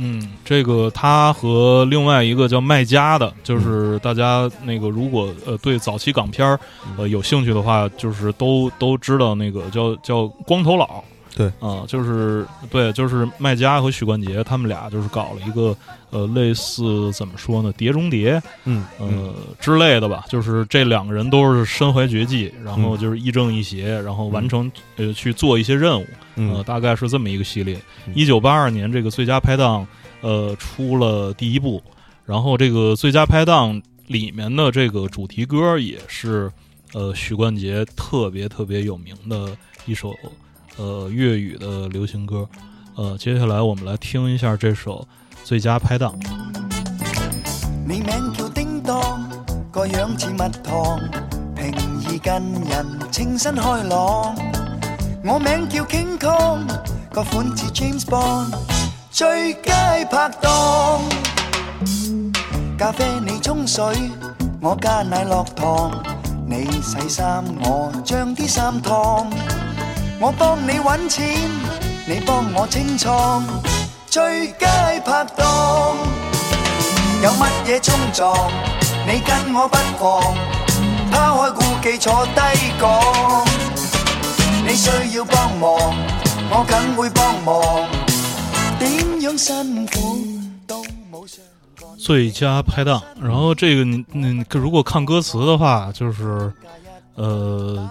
[0.00, 6.58] 嗯，这个他和另外一个叫麦家的，就是大家那个如果呃对早期港片儿
[6.96, 11.02] 呃有兴趣的话，就是都都知道那个叫叫光头佬。
[11.38, 11.46] 对。
[11.60, 15.74] 啊、就是对，就是麦家和许冠杰他们俩就是搞了一个
[16.10, 22.98] 呃类似怎么说呢，碟中谍嗯呃之类的吧，就是这两个人都是身怀绝技，然后嗯。
[22.98, 28.12] 就是亦正亦邪，然后完成呃去做一些任务，呃，嗯大概是这么一个系列嗯。
[28.16, 29.86] 一九八二年，这个最佳拍档
[30.20, 31.80] 呃出了第一部，
[32.26, 36.50] 然后这个最佳拍档里面的这个主题歌也是
[36.94, 40.12] 呃许冠杰特别特别有名的一首
[40.78, 42.48] 呃粤语的流行歌。
[42.96, 45.06] 呃，接下来我们来聽一下這首
[45.44, 46.12] 《最佳拍檔》。
[47.86, 49.20] 你名叫叮當，
[49.70, 51.00] 個樣似蜜糖，
[51.54, 52.32] 平易近
[52.68, 54.34] 人，清新開朗。
[55.24, 56.66] 我名叫 King Kong，
[57.12, 58.54] 個款似 James Bond，
[59.10, 59.72] 最佳
[60.10, 61.00] 拍檔。
[62.78, 63.84] 咖啡你沖水，
[64.60, 65.90] 我加奶落糖，
[66.46, 69.26] 你洗衫我將啲衫燙，
[70.20, 71.48] 我幫你揾錢，
[72.06, 73.42] 你幫我清倉，
[74.06, 74.66] 最佳
[75.04, 75.94] 拍檔。
[77.22, 78.50] 有乜嘢衝撞，
[79.06, 80.34] 你跟我不妨，
[81.12, 82.40] 拋開顧忌坐低
[82.80, 83.48] 講。
[84.66, 85.70] 你需要幫忙，
[86.50, 87.88] 我梗會幫忙。
[88.80, 88.90] 點
[89.20, 90.18] 樣辛苦
[90.66, 91.44] 都冇相
[91.76, 91.88] 干。
[91.96, 96.52] 最佳拍檔，然後這個你如果看歌詞的話，就是
[97.14, 97.88] 呃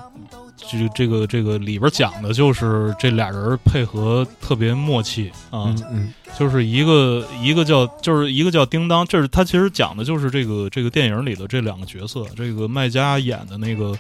[0.58, 13.98] 这个这个这个里边讲的就是这俩人配合特别默契啊，嗯嗯就是一个一个叫就是一个叫叮当，这是他其实讲的就是这个这个电影里的这两个角色，这个麦家演的那个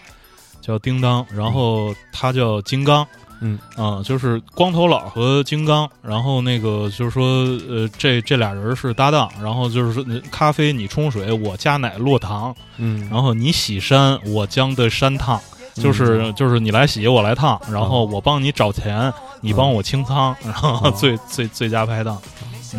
[0.62, 3.06] 叫叮当，然后他叫金刚。
[3.40, 7.24] 嗯啊，就是光头佬和金刚，然后那个就是说，
[7.70, 15.40] 呃，这这俩人是搭档，然后就是说，呃咖啡你冲水，我加奶落糖，嗯，然后你洗山，我将的山烫，
[15.82, 22.22] 就是就是你来洗，我来烫，然后我帮你找钱，你帮我清仓，然后最最最佳拍档，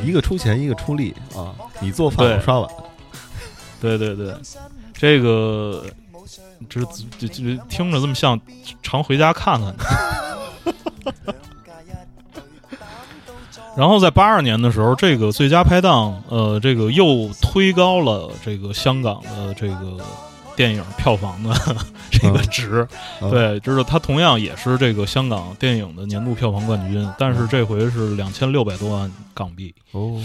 [0.05, 1.55] 一个出钱，一个出力啊！
[1.81, 2.71] 你做饭，我刷碗。
[3.81, 4.35] 对对对，
[4.93, 5.85] 这个
[6.69, 6.81] 这
[7.19, 8.41] 这这听着这么像，
[8.83, 9.75] 常回家看看。
[13.77, 19.99] 然后在八二年的时候，这个最佳拍档，呃，这个又推高了这个香港的这个
[20.57, 21.55] 电影票房的
[22.19, 22.87] 这个值。
[23.21, 29.75] 嗯对，就是它同样也是这个香港电影的年度票房冠军，但是这回是两千六百多万港币。
[29.93, 30.23] 哦，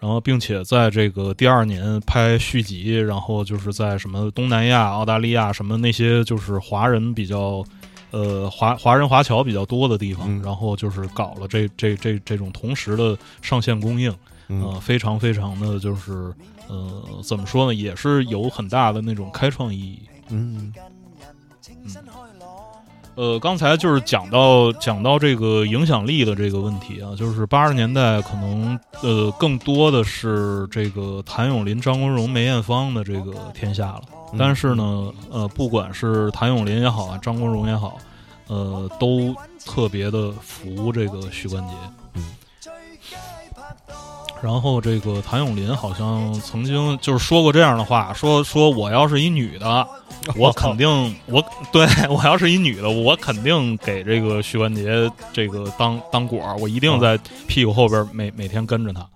[0.00, 7.64] 然后，并且在这个第二年拍续集，然后就是在什么东南亚、澳大利亚什么那些就是华人比较，
[8.12, 14.16] 呃华华人华侨比较多的地方，嗯然后就是搞了这这这这种同时的上线供应，呃，
[14.48, 16.32] 嗯非常非常的就是
[16.68, 19.98] 呃怎么说呢，也是有很大的那种开创意义。
[20.30, 20.72] 嗯
[23.14, 34.02] 呃，刚才就是讲到讲到这个影响力的这个问题啊，就是八十年代可能呃更多的是这个谭咏麟、张国荣、梅艳芳的这个天下了。
[34.38, 37.98] 但是呢，呃，不管是谭咏麟也好啊，张国荣也好，
[38.46, 41.74] 呃，都特别的服这个许冠杰。
[42.14, 42.24] 嗯。
[44.42, 49.86] 然后这个谭咏麟好像曾经就是说过这样的话，说说我要是一女的，
[50.36, 50.88] 我肯定
[51.26, 59.06] 我对 我要是一女的，我肯定给这个许冠杰这个当当果儿，我一定在屁股后边每每天跟着他。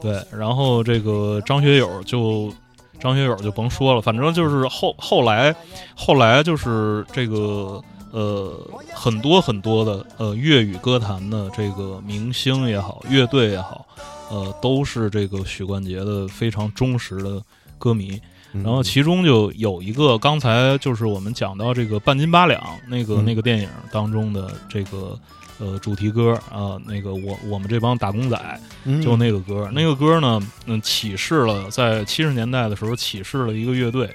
[0.00, 2.52] 对，然后这个张学友就
[3.00, 5.54] 张学友就甭说了，反正就是后后来
[5.94, 8.52] 后来就是这个呃
[8.92, 13.86] 很多很多的呃粤语歌坛的这个明星也好，乐队也好，
[14.34, 17.40] 呃都是这个许冠杰的非常忠实的
[17.78, 18.20] 歌迷。
[18.52, 18.62] 嗯。
[18.64, 23.24] 然后其中就有一个，刚才就是我们讲到这个半斤八两那个、嗯。
[23.24, 25.18] 那个电影当中的这个
[25.58, 29.00] 呃主题歌啊、那个我我们这帮打工仔嗯。
[29.00, 34.06] 就那个歌，那个歌呢，嗯，启示了在七十年代的时候启示了一个乐队，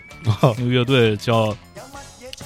[0.41, 1.55] 哦 那个乐队叫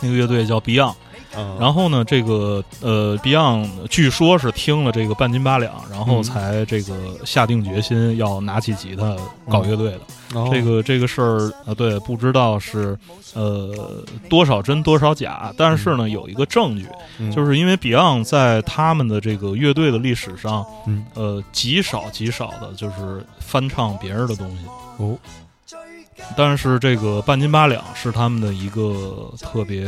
[0.02, 0.96] 那个乐队叫 Beyond。
[1.36, 6.24] 啊然后呢，这个呃，Beyond 据说是听了这个半斤八两，然后嗯。
[6.24, 9.16] 才这个下定决心要拿起吉他
[9.50, 10.40] 搞乐队的。
[10.40, 10.50] 哦。
[10.52, 12.98] 这个这个事儿呃，对，不知道是
[13.34, 16.88] 呃多少真多少假，但是呢，有一个证据，
[17.20, 17.32] 嗯。
[17.32, 21.06] 就是因为 Beyond 在他们的这个乐队的历史上，嗯。
[21.14, 24.66] 呃，极少极少的就是翻唱别人的东西。
[24.98, 25.18] 哦
[26.36, 29.86] 但是这个半斤八两是他们的一个特别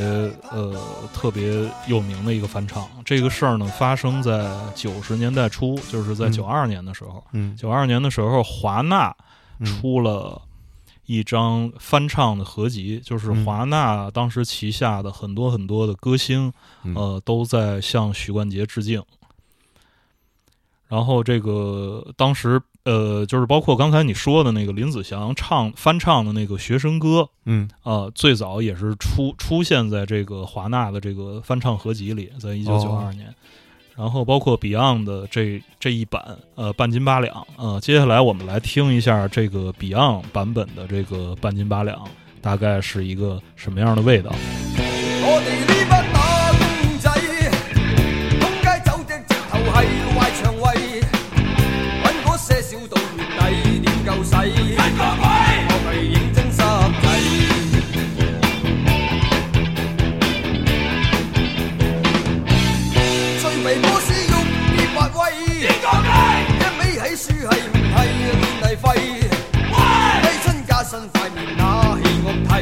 [0.51, 0.75] 呃
[1.13, 2.87] 特别有名的一个翻唱。
[3.03, 7.23] 这个事儿呢，发生在九十年代初，就是在嗯九二年的时候。
[7.31, 9.15] 嗯九二年的时候，华纳
[9.59, 10.41] 嗯出了
[11.05, 16.51] 一张翻唱的合集，就是嗯华纳当时旗下的很多很多的歌星，
[16.83, 19.03] 嗯呃，都在向许冠杰致敬。
[20.87, 33.33] 然后这个当时呃，就是包括刚才你说的那个林子祥唱翻唱的那个学生歌，嗯呃，最早也是出出现在这个华纳的这个翻唱合集里，在一九九二年。
[33.97, 42.05] 然后包括 Beyond 的这这一版，呃，半斤八两，呃，接下来我们来听一下这个 Beyond 版本的这个半斤八两，
[42.41, 44.31] 大概是一个什么样的味道？
[44.33, 45.74] 我
[63.65, 64.45] 最肥波斯喐
[64.77, 66.13] 跌八威，點講雞？
[66.61, 68.23] 一味起输系唔系练
[68.61, 68.85] 泥废？
[69.55, 69.75] 喂！
[70.21, 72.53] 低親加薪塊面那戲我睇，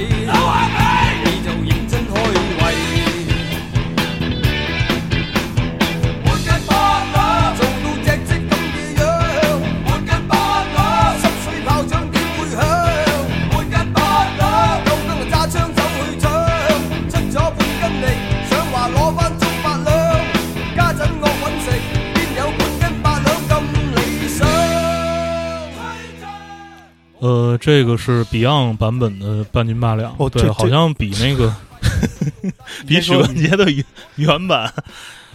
[27.24, 31.56] 呃，这个是 Beyond 版本的半斤八两，哦对好像比那个
[32.86, 34.70] 比许冠杰的原原版，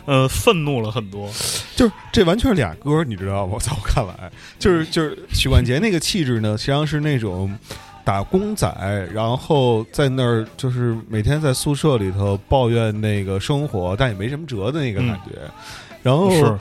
[0.05, 1.31] 呃，愤怒了很多。
[1.75, 3.57] 就是这完全是俩歌，你知道吗？
[3.65, 7.59] 在我看来，就是就是许冠杰那个气质呢，实际上是那种
[8.05, 8.71] 打工仔，
[9.15, 15.39] 然后在那儿就是每天在宿舍里头抱怨那个生活，但也没什么辙的那个感觉。
[16.03, 16.59] 然后是，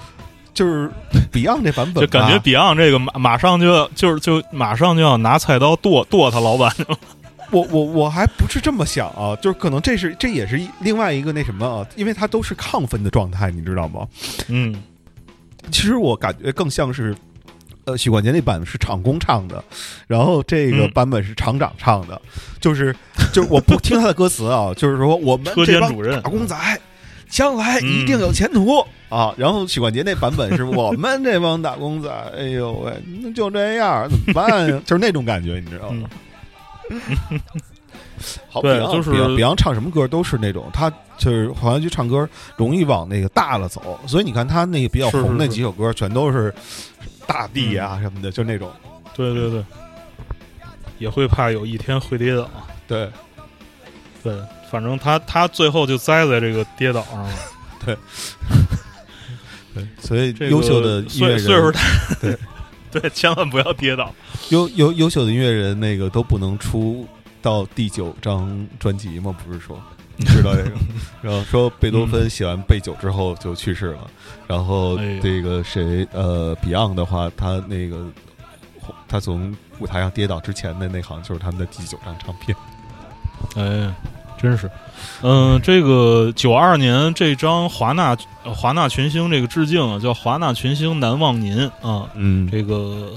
[0.57, 0.89] 就是
[1.31, 6.97] Beyond 这版本，就感觉 Beyond 这个马马上就要就是就马上就要拿菜刀剁剁他老板去了。
[7.51, 14.07] 我我我还不是这么想啊，就是可能这是这也是一另外一个那什么啊，因为它都是亢奋的状态，你知道吗？
[14.47, 14.75] 嗯，
[15.71, 17.15] 其实我感觉更像是，
[17.85, 19.63] 呃，许冠杰那版是厂工唱的，
[20.07, 22.19] 然后这个嗯版本是厂长唱的，
[22.59, 22.93] 就是
[23.31, 26.57] 就是我不听他的歌词啊，就是说我们车这帮间主任打工仔
[27.29, 29.33] 将来一定有前途、啊。
[29.37, 34.81] 然后许冠杰那版本是 我们这帮打工仔，哎呦喂，那就这样怎么办呀？
[34.85, 36.09] 就是那种感觉，你知道吗？
[38.49, 46.53] 好，对就是 Beyond Beyond 唱什么歌都是那种，他就是黄家驹唱歌容易往那个大了走，所以你看他那个比较红那几首歌，全都是
[47.27, 48.71] 大地啊什么的，就那种。
[49.15, 49.63] 对对对，
[50.97, 52.49] 也会怕有一天会跌倒。
[52.87, 53.09] 对，
[54.23, 54.33] 对，
[54.69, 57.33] 反正他他最后就栽在这个跌倒上了。
[57.85, 57.97] 对，
[59.73, 61.81] 对所以这个优秀的音乐岁岁数人，大，
[62.19, 62.37] 对
[63.01, 64.13] 对，千万不要跌倒。
[64.49, 67.07] 优优优秀的音乐人，那个都不能出
[67.41, 69.35] 到第九张专辑吗？
[69.45, 69.81] 不是说。
[70.19, 70.71] 你知道这个，
[71.21, 74.09] 然后说贝多芬写完贝九之后就去世了，
[74.47, 78.03] 然后这个谁呃 Beyond 的话，他那个
[79.07, 82.57] 他从舞台上跌倒之前的那行就是他们的第九张唱片。
[83.57, 83.93] 哎，
[84.37, 84.69] 真是，
[85.23, 93.13] 嗯、这个九二年这张华纳呃华纳群星这个致敬啊，叫华纳群星难忘您啊，嗯这个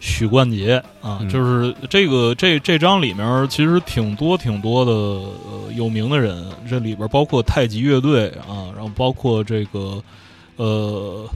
[0.00, 10.02] 许冠杰啊，嗯就是这个这这张里面其实挺多挺多的呃有名的人，这里边包括太极乐队啊，然后包括这个
[10.56, 11.28] 呃。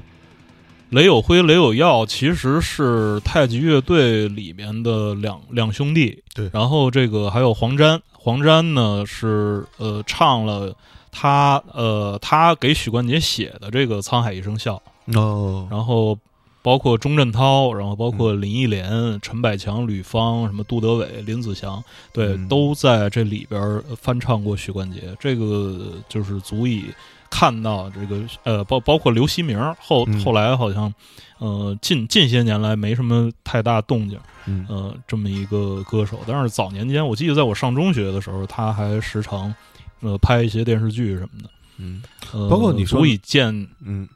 [0.91, 10.73] 雷有辉、雷有耀其实是太极乐队里面的两两兄弟，对然后这个还有黄沾，黄沾呢是呃唱了
[11.11, 14.81] 他呃他给许冠杰写的这个《沧海一声笑》，
[15.19, 16.17] 哦，然后
[16.63, 22.47] 包括钟镇涛，然后包括林忆莲、陈百强、吕方、什么杜德伟、林子祥，对，嗯。
[22.47, 26.85] 都在这里边翻唱过许冠杰，这个就是足以
[27.29, 30.25] 看到这个呃，包包括刘锡明，后嗯。
[30.25, 30.95] 后来好像
[31.43, 34.65] 呃近近些年来没什么太大动静，嗯。
[34.69, 39.53] 呃，这么一个歌手，但是早年间我记得在我上中学的时候，他还时常
[40.01, 41.51] 呃拍一些电视剧什么的。
[41.79, 42.03] 嗯。
[42.33, 44.09] 呃，包括你说足以见嗯。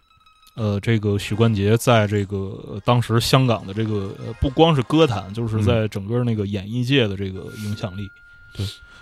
[0.54, 8.08] 呃，这个许冠杰在这个、呃当时香港的这个呃，不光是歌坛，就是在整个那个演艺界的这个影响力。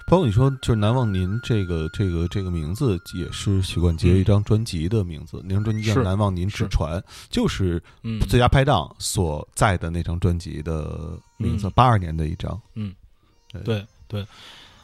[0.06, 6.68] 包括你说就是难忘您这个这个这个名字也是许冠杰嗯一张专辑的名字，那张专辑叫《难忘您之是。
[6.68, 7.00] 船》，
[7.30, 11.72] 就是嗯，最佳拍档所在的那张专辑的名字，嗯。
[11.74, 12.60] 八二年的一张。
[12.74, 12.94] 嗯，
[13.64, 13.84] 对。
[14.06, 14.24] 对，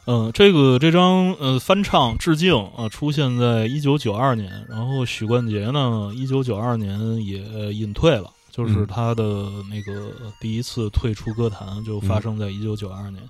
[0.07, 8.87] 嗯、这个这张呃翻唱致敬啊、呃出现在一九九二年，然后许冠杰呢，一九九二年也隐退了，就是嗯。
[8.87, 9.23] 他的
[9.71, 10.11] 那个
[10.41, 13.23] 第一次退出歌坛就发生在一九九二年。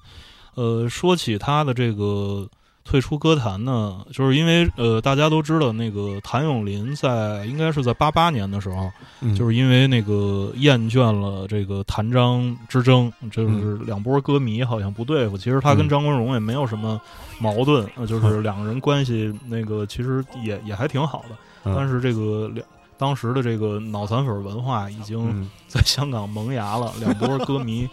[0.55, 2.49] 呃，说起他的这个
[2.85, 8.91] 退出歌坛呢，就是因为呃大家都知道，那个谭咏麟在应该是在八八年的时候，
[9.21, 15.37] 嗯就是因为那个厌倦了这个谭张之争，就是两波歌迷好像不对付。
[15.37, 17.01] 其实他跟嗯张国荣也没有什么
[17.39, 21.37] 矛盾，呃，就是两个人关系那个其实也也还挺好的。
[21.65, 27.89] 嗯但是这个两当时的这个脑残粉文化已经嗯在香港萌芽了，两波歌迷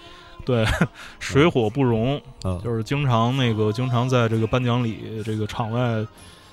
[0.47, 0.65] 对
[1.19, 6.05] 水火不容，啊就是经常那个经常在这个颁奖礼这个场外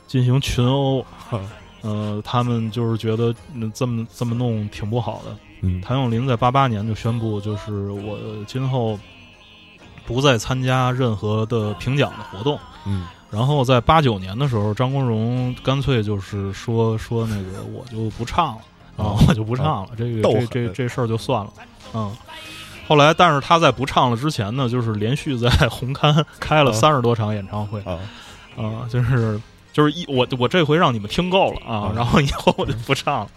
[0.08, 1.00] 进行群殴。
[1.30, 1.40] 啊
[1.82, 5.36] 呃，他们就是觉得嗯这么这么弄挺不好的。
[5.60, 8.98] 嗯谭咏麟在八八年就宣布，就是我今后
[10.06, 12.58] 不再参加任何的评奖的活动。
[12.86, 18.62] 嗯然后在八九年的时候，张国荣干脆就是说说那个我就不唱了
[18.96, 21.52] 啊，哦我就不唱了，这个这这这事儿就算了，
[21.92, 22.16] 嗯。
[22.86, 27.98] 后来，但是他在不唱了之前呢，就是连续在红勘开了哦三十多场演唱会啊
[28.56, 29.40] 啊，就是
[29.72, 33.30] 就是一我我这回让你们听够了啊啊，然后以后我就不唱了。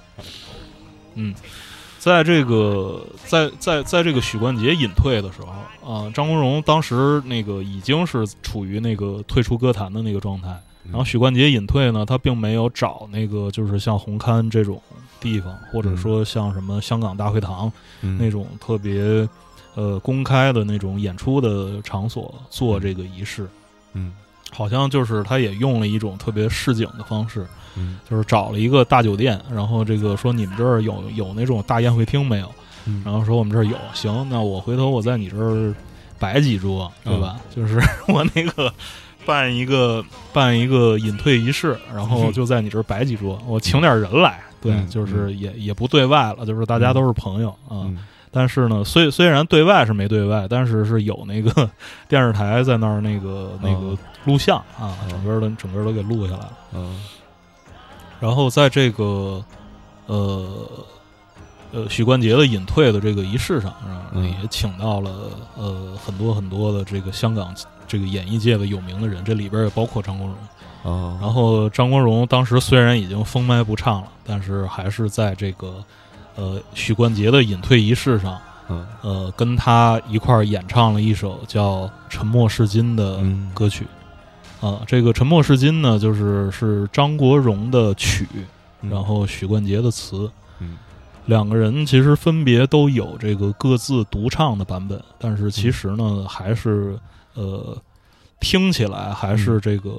[1.15, 1.33] 嗯，
[1.97, 10.55] 在这个在在在这个许冠杰隐退的时候啊，张国荣当时那个已经是处于那个退出歌坛的那个状态。
[10.89, 14.81] 然后许冠杰隐退呢，他并没有找那个就是像红磡这种
[15.19, 17.71] 地方，或者说像什么香港大会堂
[18.01, 19.27] 嗯那种特别
[19.75, 23.47] 呃公开的那种演出的场所做这个仪式。
[23.93, 24.13] 嗯
[24.51, 32.49] 好像就是他也用了一种特别市井的方式，嗯就是找了一个大酒店，然后这个说你们这儿有有那种大宴会厅没有？
[32.85, 35.75] 嗯然后说我们这儿有，行，那我回头我在你这儿
[36.17, 37.37] 摆几桌，对吧？
[37.53, 37.77] 就是
[38.07, 38.73] 我那个
[39.27, 47.83] 办一个办一个隐退仪式，然后就在你这儿摆几桌，我请点人来，对，嗯就是也也不对外了，就是大家都是朋友啊。
[47.83, 47.97] 嗯。
[48.29, 51.69] 但是呢，虽虽然对外是没对外，但是是有那个
[52.07, 56.57] 电视台在那儿那个那个哦录像啊，哦整个的整个都给录下来了。
[56.73, 56.99] 嗯。
[58.19, 59.43] 然后在这个
[60.05, 60.69] 呃
[61.71, 63.73] 呃许冠杰的隐退的这个仪式上，
[64.15, 65.11] 也请到了
[65.55, 67.53] 呃很多很多的这个香港
[67.87, 70.35] 这个演艺界的有名的人，这里边也包括张国荣。
[70.83, 75.83] 哦，然后张国荣当时虽然已经封麦不唱了，但是还是在这个
[76.35, 78.85] 呃许冠杰的隐退仪式上，嗯。
[79.01, 83.49] 呃跟他一块儿演唱了一首叫《沉默是金》的嗯。
[83.53, 83.85] 歌曲。
[84.61, 88.27] 啊，这个《沉默是金》呢，就是是张国荣的曲，
[88.81, 88.89] 嗯。
[88.89, 90.29] 然后许冠杰的词，
[90.59, 90.77] 嗯。
[91.25, 96.97] 两个人其实分别都有这个各自独唱的版本，但是其实呢，还是
[97.37, 97.77] 呃
[98.39, 99.91] 听起来还是这个、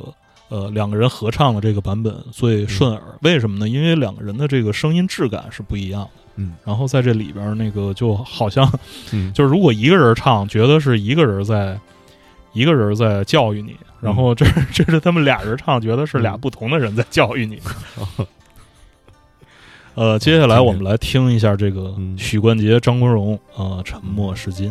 [0.48, 3.02] 呃两个人合唱的这个版本最顺耳。
[3.22, 3.68] 为什么呢？
[3.68, 6.10] 因为两个人的这个声音质感是不一样的。
[6.36, 8.70] 嗯然后在这里边那个就好像
[9.12, 11.78] 嗯就是如果一个人唱，觉得是一个人在
[12.52, 17.60] 一个人在教育你，然后这 这是他们俩人唱，觉得是俩嗯不同的人在教育你。
[19.96, 24.70] 呃，接下来我们来听一下这个嗯许冠杰、张国荣啊，沉默是金》。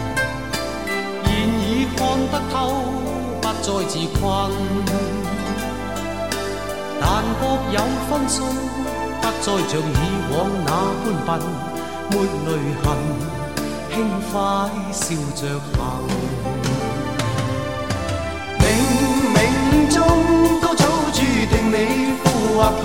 [1.95, 1.99] 看
[2.31, 2.55] 得透，
[3.41, 4.21] 不再自困。
[6.99, 7.05] 但
[7.39, 7.77] 各有
[8.09, 8.37] 分數，
[9.21, 10.01] 不再像以
[10.31, 10.33] 往
[10.65, 10.69] 那
[11.25, 11.39] 般笨，
[12.11, 12.13] 沒
[12.45, 12.47] 淚
[12.83, 12.85] 痕，
[13.91, 13.93] 轻
[14.31, 14.33] 快
[14.91, 15.03] 笑
[15.35, 15.41] 着
[15.73, 15.77] 行。
[18.59, 18.63] 冥
[19.33, 19.37] 冥
[19.93, 19.97] 中
[20.61, 20.79] 都早
[21.11, 21.75] 注定你
[22.23, 22.25] 富
[22.57, 22.83] 或贫，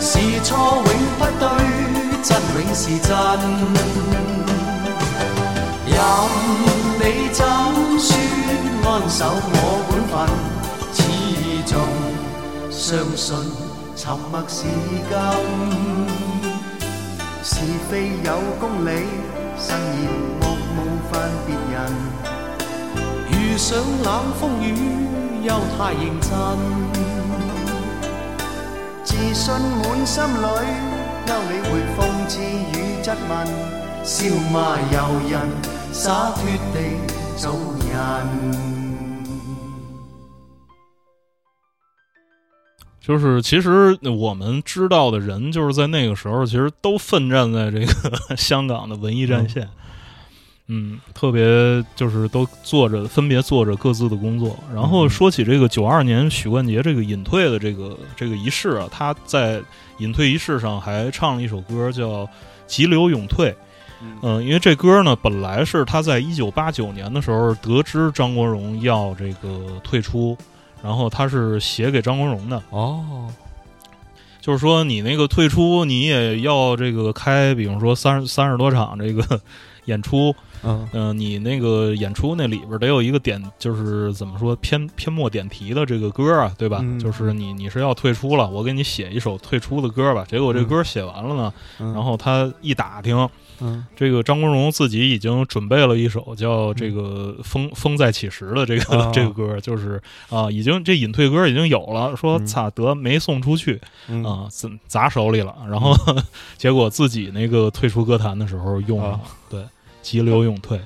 [0.00, 0.10] 是
[0.42, 0.50] 错
[0.86, 0.88] 永
[1.18, 1.44] 不对，
[2.22, 3.10] 真永是真。
[6.02, 6.08] 任
[6.98, 7.46] 你怎
[8.00, 8.10] 说
[8.84, 9.24] 安守
[9.54, 9.56] 我
[9.88, 10.12] 本分，
[10.92, 11.00] 始
[11.64, 11.72] 終
[12.70, 12.76] 相
[13.16, 13.24] 信
[13.94, 14.64] 沉默是
[15.08, 15.12] 金。
[17.44, 17.54] 是
[17.88, 17.92] 非
[18.24, 18.28] 有
[18.58, 18.88] 公理，
[19.56, 20.02] 慎言
[20.40, 20.42] 莫
[20.74, 20.78] 冒
[21.10, 21.12] 犯
[21.46, 21.74] 別人。
[23.30, 24.08] 遇上冷
[24.40, 24.66] 風雨，
[25.44, 25.48] 又
[25.78, 26.30] 太認真。
[29.04, 30.46] 自信滿心裏，
[31.26, 31.98] 勾你會諷
[32.28, 32.32] 刺
[32.72, 33.30] 與質問，
[34.04, 34.14] 笑
[34.52, 34.56] 罵
[34.90, 34.96] 由
[35.30, 35.32] 人，
[35.92, 36.80] 灑脱地
[37.36, 37.52] 做
[37.86, 37.92] 人。
[42.98, 47.92] 就是其实我们知道的人，就是在那个时候，其实都奋战在这个
[48.36, 49.68] 香港的文艺战线。
[50.68, 54.58] 嗯，特别就是都做着分别做着各自的工作。
[54.72, 59.60] 然后说起这个九二年许冠杰这个隐退的这个这个仪式啊，他在
[59.98, 62.24] 隐退仪式上还唱了一首歌叫
[62.66, 63.50] 《急流勇退》。
[64.22, 70.36] 嗯、因为这歌呢，本来是他在一九八九年的时候得知张国荣要这个退出，
[70.82, 72.62] 然后他是写给张国荣的。
[72.70, 73.28] 哦，
[74.40, 79.40] 就是说你那个退出，你也要这个开，比如说三三十多场这个
[79.84, 80.34] 演出，
[80.64, 86.78] 嗯嗯、你那个演出那里边得有一个点，就是怎么说篇篇末点题的这个歌啊，对吧？
[86.82, 90.24] 嗯就是你你是要退出了，我给你写一首退出的歌吧。
[90.28, 93.28] 结果这歌写完了呢，嗯，然后他一打聽，
[93.62, 93.86] 嗯。
[93.96, 103.80] 這個張國榮自己已经准备了一首叫这个风风再起时》的这个、啊 這個歌，就是啊，已经这隐退歌已经有了，說嗯擦得没送出去。
[104.08, 104.24] 嗯。
[104.24, 105.94] 啊，砸砸手里了，然后、
[106.58, 109.64] 结果自己那个退出歌坛的时候用了，啊对，
[110.02, 110.80] 急流勇退。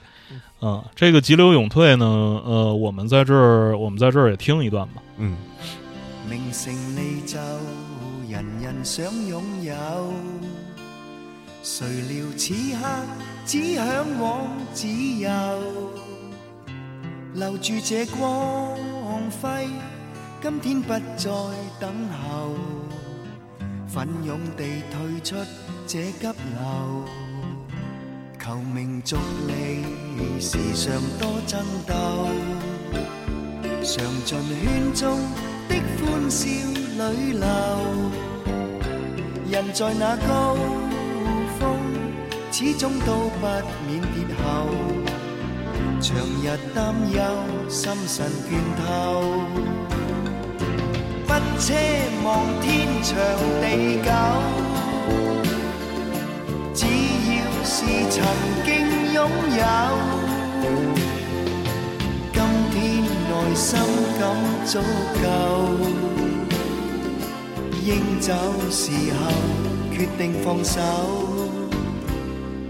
[0.62, 2.06] 嗯，这个急流勇退呢，
[2.44, 5.02] 呃，我们在这儿，我们在这儿也听一段吧。
[5.18, 5.36] 嗯。
[6.28, 7.38] 名成利就，
[8.28, 9.74] 人人想拥有，
[11.68, 12.86] 誰料此刻
[13.44, 13.84] 只向
[14.20, 15.28] 往自由，
[17.34, 18.78] 留住這光
[19.42, 19.66] 輝，
[20.40, 21.28] 今天不再
[21.80, 22.54] 等候，
[23.88, 24.62] 奋勇地
[24.92, 25.34] 退出
[25.88, 27.04] 這急流。
[28.38, 29.16] 求名逐
[29.48, 29.82] 利，
[30.40, 32.28] 時常多爭鬥，
[33.82, 35.18] 嘗盡圈中
[35.68, 36.46] 的欢笑
[36.96, 37.44] 裏流，
[39.50, 40.56] 人在那高，
[42.58, 43.46] 始終都不
[43.86, 44.42] 免跌後。
[46.00, 47.20] 長日擔憂，
[47.68, 48.50] 心神倦
[48.80, 48.86] 透。
[51.26, 51.74] 不奢
[52.24, 53.14] 望天長
[53.60, 54.08] 地久，
[56.72, 56.86] 只
[57.28, 58.24] 要是曾
[58.64, 58.72] 經
[59.12, 59.62] 擁有，
[62.32, 62.40] 今
[62.72, 62.74] 天
[63.04, 63.68] 內心
[64.18, 64.24] 感
[64.64, 64.80] 足
[65.20, 65.28] 夠。
[67.84, 68.32] 應走
[68.70, 69.30] 時候，
[69.92, 71.35] 決定放手。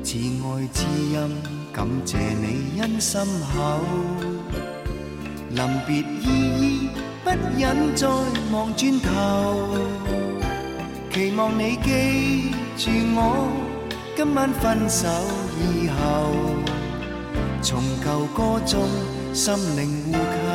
[0.07, 1.43] 自愛知音，
[1.73, 3.81] 感谢你恩心厚。
[5.51, 6.29] 临别依
[6.61, 6.91] 依，
[7.25, 8.07] 不忍再
[8.53, 9.77] 望转头。
[11.13, 13.49] 期望你记住我，
[14.17, 15.09] 今晚分手
[15.59, 16.31] 以后，
[17.61, 18.89] 从旧歌中
[19.35, 20.46] 心灵互扣。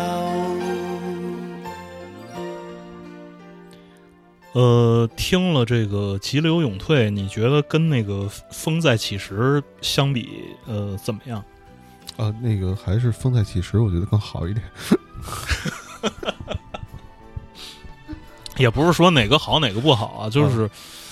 [4.54, 11.42] 呃，听了这个急流勇退，你觉得跟那个风再起时相比，呃，怎么样？
[12.18, 14.66] 啊，那个还是风再起时，我觉得更好一点。
[18.58, 20.70] 也不是说哪个好哪个不好啊，就是，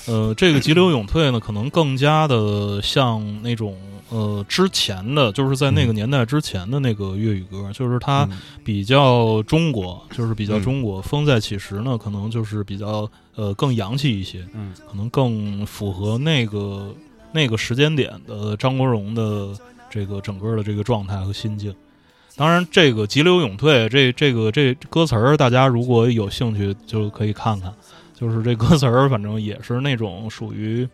[0.10, 3.77] 呃，这个急流勇退呢，可能更加的像那种
[4.10, 10.99] 呃之前的，就是在那个年代之前的那个粤语歌，就是它嗯比较中国，就是比较嗯中国。
[10.99, 16.91] 风再起时呢，可能就是比较呃更洋气一些，嗯可能更符合那个
[17.31, 19.49] 那个时间点的张国荣的
[19.91, 21.72] 这个整个的这个状态和心境。
[22.36, 27.72] 当然，这个急流勇退，这这个这歌词儿，大家如果有兴趣就可以看看。
[28.20, 30.88] 就是这歌词儿，反正也是那种属于，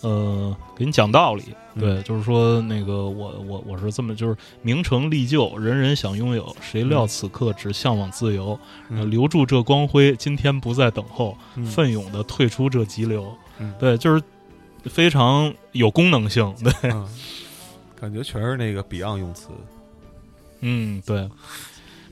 [0.00, 1.44] 呃，给你讲道理。
[1.78, 8.58] 对，嗯就是说那个我我我是这么，就是名成利就，人人想拥有，谁料此刻只向往自由。
[9.10, 13.34] 留住这光辉，今天不再等候，嗯奋勇的退出这急流。
[13.58, 14.22] 嗯对，就是
[14.84, 16.54] 非常有功能性。
[16.64, 17.08] 对，嗯，
[17.98, 19.48] 感觉全是那个 Beyond 用词。
[20.60, 21.28] 嗯，对，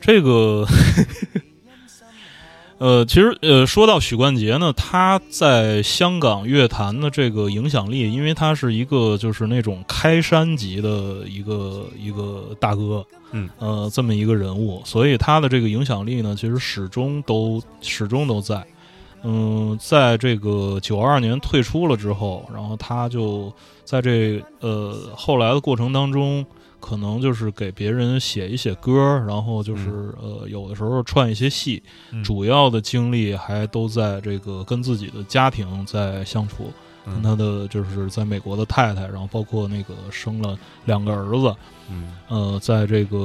[0.00, 0.66] 这个，
[2.80, 18.64] 呃，其实呃，说到许冠杰呢，他在香港乐坛的这个影响力，因为他是一个就是那种开山级的一个一个大哥，嗯，呃，这么一个人物，所以他的这个影响力呢，其实始终都始终都在。
[19.24, 23.52] 嗯，在这个九二年退出了之后，然后他就
[23.84, 26.42] 在这呃后来的过程当中，
[26.90, 31.80] 可能就是给别人写一写歌，然后就是、呃有的时候串一些戏，
[32.10, 32.24] 嗯。
[32.24, 36.72] 主要的精力还都在这个跟自己的家庭在相处，
[37.06, 41.54] 跟嗯他的就是在美国的太太，然后包括那个生了两个儿子，
[41.88, 42.12] 嗯。
[42.28, 43.16] 呃，在这个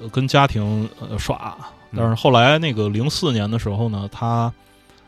[0.00, 1.56] 呃跟家庭呃耍，
[1.90, 1.98] 嗯。
[1.98, 4.52] 但是后来那个零四年的时候呢，他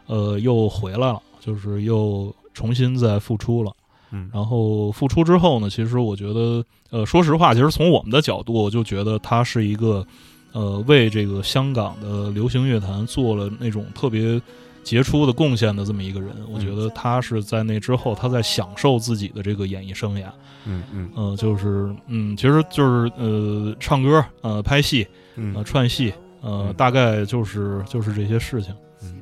[0.07, 3.73] 呃又回来了，就是又重新再复出了。
[4.10, 10.06] 嗯然后复出之后呢，其实我觉得，呃，说实话，其实从我们的角度，我就觉得他是一个，
[10.52, 14.40] 呃，为这个香港的流行乐坛做了那种特别
[14.82, 16.30] 杰出的贡献的这么一个人。
[16.51, 20.24] 我觉得他是在那之后，他在享受自己的这个演艺生涯。
[20.64, 25.06] 嗯嗯呃，就是，嗯，其实就是呃，唱歌，呃，拍戏，
[25.36, 26.12] 呃，嗯串戏，
[26.43, 28.74] 呃，嗯大概就是就是这些事情。
[29.02, 29.16] 嗯，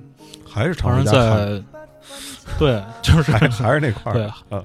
[0.48, 1.62] 还是常人，在，
[2.58, 4.14] 对，就是还还是那块儿。
[4.14, 4.64] 对啊，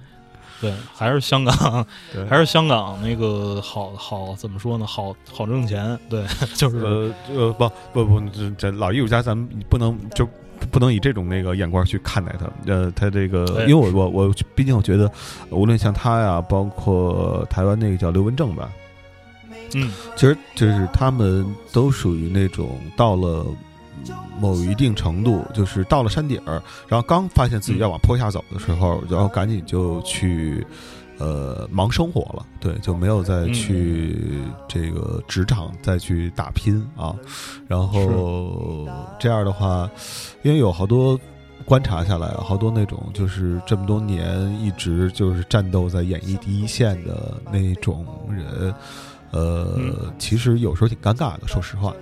[0.62, 4.86] 对，还是香港， 对，还是香港那个好好怎么说呢？
[4.86, 6.24] 好好挣钱，对，
[6.56, 10.28] 就是、呃呃不不不，这这老艺术家咱们不能就
[10.70, 12.48] 不能以这种那个眼光去看待他。
[12.72, 15.12] 呃，他这个，因为我我我毕竟我觉得，
[15.50, 18.70] 无论像他呀，包括台湾那个叫刘文正吧，
[19.74, 23.46] 嗯，其实就是他们都属于那种到了
[24.40, 30.66] 某一定程度，就是到了山顶儿，然后刚发现自己要往坡下走的时候，然后赶紧就去
[31.18, 37.16] 呃忙生活了，对，就没有再去这个职场再去打拼啊。
[37.68, 38.88] 然后
[39.20, 39.90] 这样的话，
[40.44, 41.20] 因为有好多。
[41.64, 48.74] 观察下来，好多那种就是这么多年一直就是战斗在演艺第一线的那种人，
[49.30, 51.94] 呃，嗯其实有时候挺尴尬的，说实话，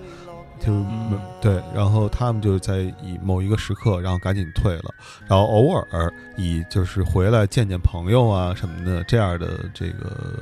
[0.60, 1.20] 就、嗯。
[1.40, 4.94] 对，然后他们就在以某一个时刻，然后赶紧退了，
[5.26, 10.38] 然后偶尔以就是回来见见朋友啊什么的这样的这个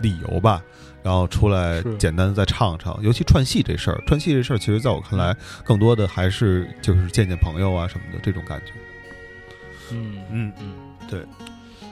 [0.00, 0.62] 理由吧，
[1.02, 8.72] 然后出来简单的再唱唱，尤其串戏这事儿，串戏这事儿，其实在我看来，更多的还是就是见见朋友啊什么的这种感觉。
[9.92, 10.72] 嗯嗯嗯，
[11.08, 11.20] 对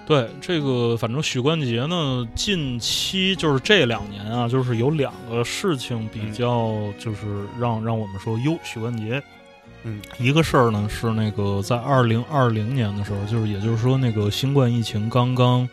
[0.08, 9.22] 对，这个反正许冠杰呢，近期就是这两年啊，就是有两个事情比较，就是让让我们说，哟，许冠杰
[9.82, 15.68] 嗯一个事儿呢是那个在二零二零年的时候，就是也就是说那个新冠疫情刚刚，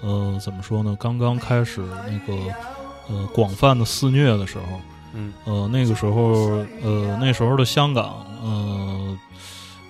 [0.00, 0.96] 呃，怎么说呢？
[0.98, 2.34] 刚刚开始那个
[3.08, 4.80] 呃广泛的肆虐的时候，
[5.14, 9.16] 嗯呃，那个时候呃那时候的香港，呃。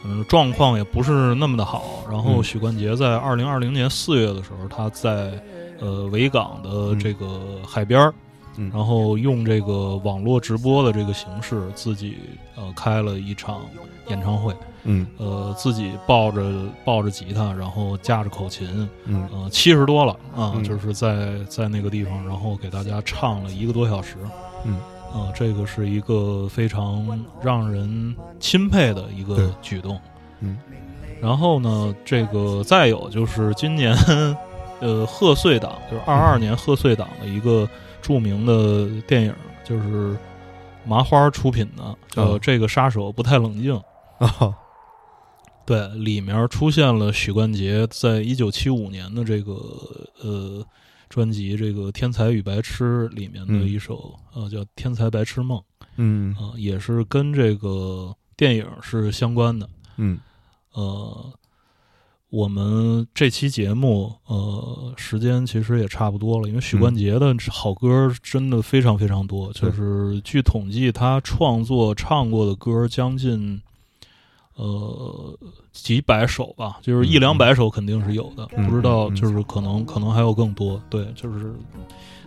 [0.06, 2.04] 嗯，状况也不是那么的好。
[2.10, 2.44] 然后嗯。
[2.44, 5.32] 许冠杰在二零二零年四月的时候，他在
[5.80, 8.14] 呃维港的这个海边儿，
[8.56, 8.70] 嗯。
[8.72, 12.16] 然后用这个网络直播的这个形式，自己
[12.56, 13.60] 呃开了一场
[14.08, 14.54] 演唱会，
[14.84, 15.06] 嗯。
[15.18, 16.42] 呃，自己抱着
[16.84, 19.28] 抱着吉他，然后架着口琴，嗯。
[19.32, 20.62] 呃，七十多了啊，嗯。
[20.62, 24.16] 就是在在那个地方，然后给大家唱了一个多小时，
[24.64, 24.78] 嗯
[25.16, 29.98] 呃，这个是一个非常让人钦佩的一个举动。
[30.40, 30.58] 嗯
[31.18, 33.96] 然后呢，这个再有就是今年，
[34.80, 37.66] 呃，贺岁档，就是二二年贺岁档的一个
[38.02, 39.34] 著名的电影，
[39.64, 40.14] 就是
[40.84, 43.74] 麻花出品的，叫哦《这个杀手不太冷静》。
[44.18, 44.54] 啊
[45.64, 49.52] 对，里面出现了许冠杰在一九七五年的这个
[50.22, 50.64] 呃
[51.16, 53.66] 专辑《这个天才与白痴》里面的嗯。
[53.66, 55.58] 一首、呃叫《天才白痴梦》
[55.96, 56.34] 嗯。
[56.34, 59.66] 啊、也是跟这个电影是相关的。
[59.96, 60.18] 嗯。
[60.74, 61.32] 呃，
[62.28, 69.70] 我们这期节目呃时间其实也差不多了，因为许冠杰的好歌真的非常非常多，对。
[69.70, 73.62] 就是据统计，他创作唱过的歌将近
[74.56, 75.38] 呃
[75.82, 81.54] 几百首吧，就是一嗯两百首肯定是有的，嗯不知道就是可能可能还有更多，对，就是。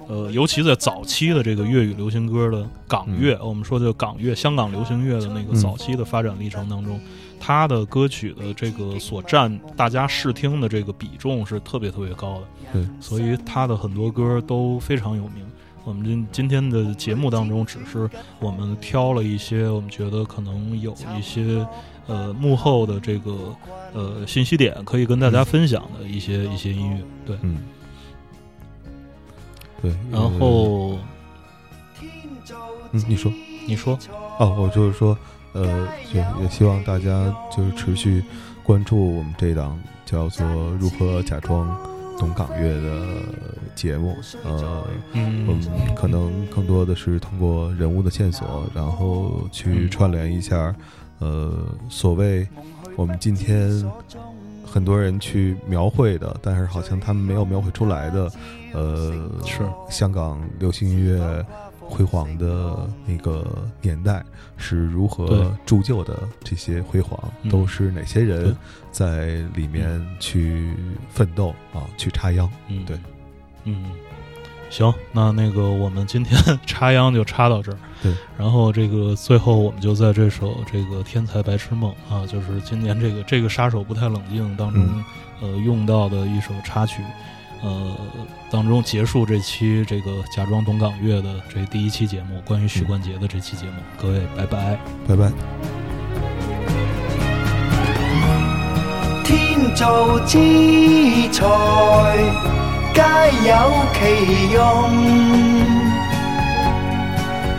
[0.08, 7.00] 呃，尤其在早期的这个粤语流行歌的港乐，我们说的港乐、香港流行乐的那个嗯早期的发展历程当中，
[7.40, 15.46] 他的歌曲的这个所占大家试听的这个比重是特别特别高的，对，所以他的很多歌都非常有名。
[15.84, 18.10] 我们今今天的节目当中，只是
[18.40, 21.64] 我们挑了一些我们觉得可能有一些
[22.10, 23.56] 呃幕后的这个
[23.94, 27.38] 呃信息点可以跟大家分享的一些、一些音乐，对。
[27.44, 27.56] 嗯
[29.82, 30.98] 对，然后
[32.92, 33.32] 嗯你说
[33.66, 33.98] 你说，
[34.38, 35.18] 哦，我就是说，
[35.54, 38.22] 呃，也也希望大家就是持续
[38.62, 40.46] 关注我们这档叫做
[40.78, 41.74] 《如何假装
[42.18, 43.24] 懂港乐》的
[43.74, 44.18] 节目。
[44.44, 50.76] 呃，我嗯们可能更多的是通过人物的线索，然后去嗯串联一下，
[51.20, 51.54] 呃，
[51.90, 52.48] 所谓
[52.96, 53.70] 我们今天
[54.66, 58.32] 很多人去描绘的，但是好像他们没有描绘出来的，
[58.74, 59.60] 呃，是
[59.90, 61.46] 香港流行音乐
[61.80, 63.46] 辉煌的那个
[63.82, 64.24] 年代
[64.58, 68.56] 是如何铸就的，这些辉煌嗯都是哪些人
[68.92, 70.74] 在里面去
[71.10, 72.48] 奋斗啊，去插秧。
[72.68, 72.98] 嗯，对，
[73.64, 73.86] 嗯，
[74.70, 77.78] 行，那那个我们今天 插秧就插到这儿。
[78.02, 85.04] 对，然后这个最后我们就在这首这个《天才白痴梦》啊，就是今年这个这个杀手不太冷静当中、嗯
[85.42, 87.02] 呃用到的一首插曲，
[87.62, 87.96] 呃
[88.52, 93.74] 当中结束这期这个假装懂港乐的这第一期节目，关于许冠杰的这期节目。
[93.98, 94.78] 各位，拜拜。
[95.08, 95.32] 拜拜。
[99.24, 100.38] 天造之
[101.32, 101.46] 材，
[103.00, 103.06] 皆
[103.48, 103.54] 有
[103.94, 104.00] 其
[104.52, 104.60] 用。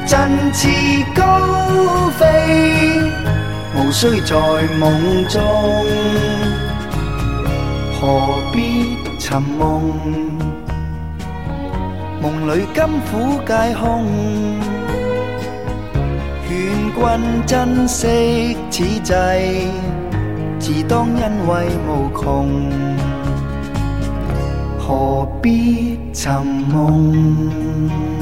[0.06, 0.12] 振
[0.52, 0.68] 翅
[1.14, 1.22] 高
[2.18, 2.20] 飛，
[3.74, 5.40] 無需在夢中，
[7.98, 8.02] 何
[8.52, 9.64] 必尋夢？
[12.22, 14.04] 夢裏甘苦皆空。
[16.46, 16.52] 劝
[16.92, 17.00] 君
[17.46, 19.40] 珍惜此際。
[20.58, 22.28] 自當因為無窮，
[24.90, 28.19] 何必寻梦？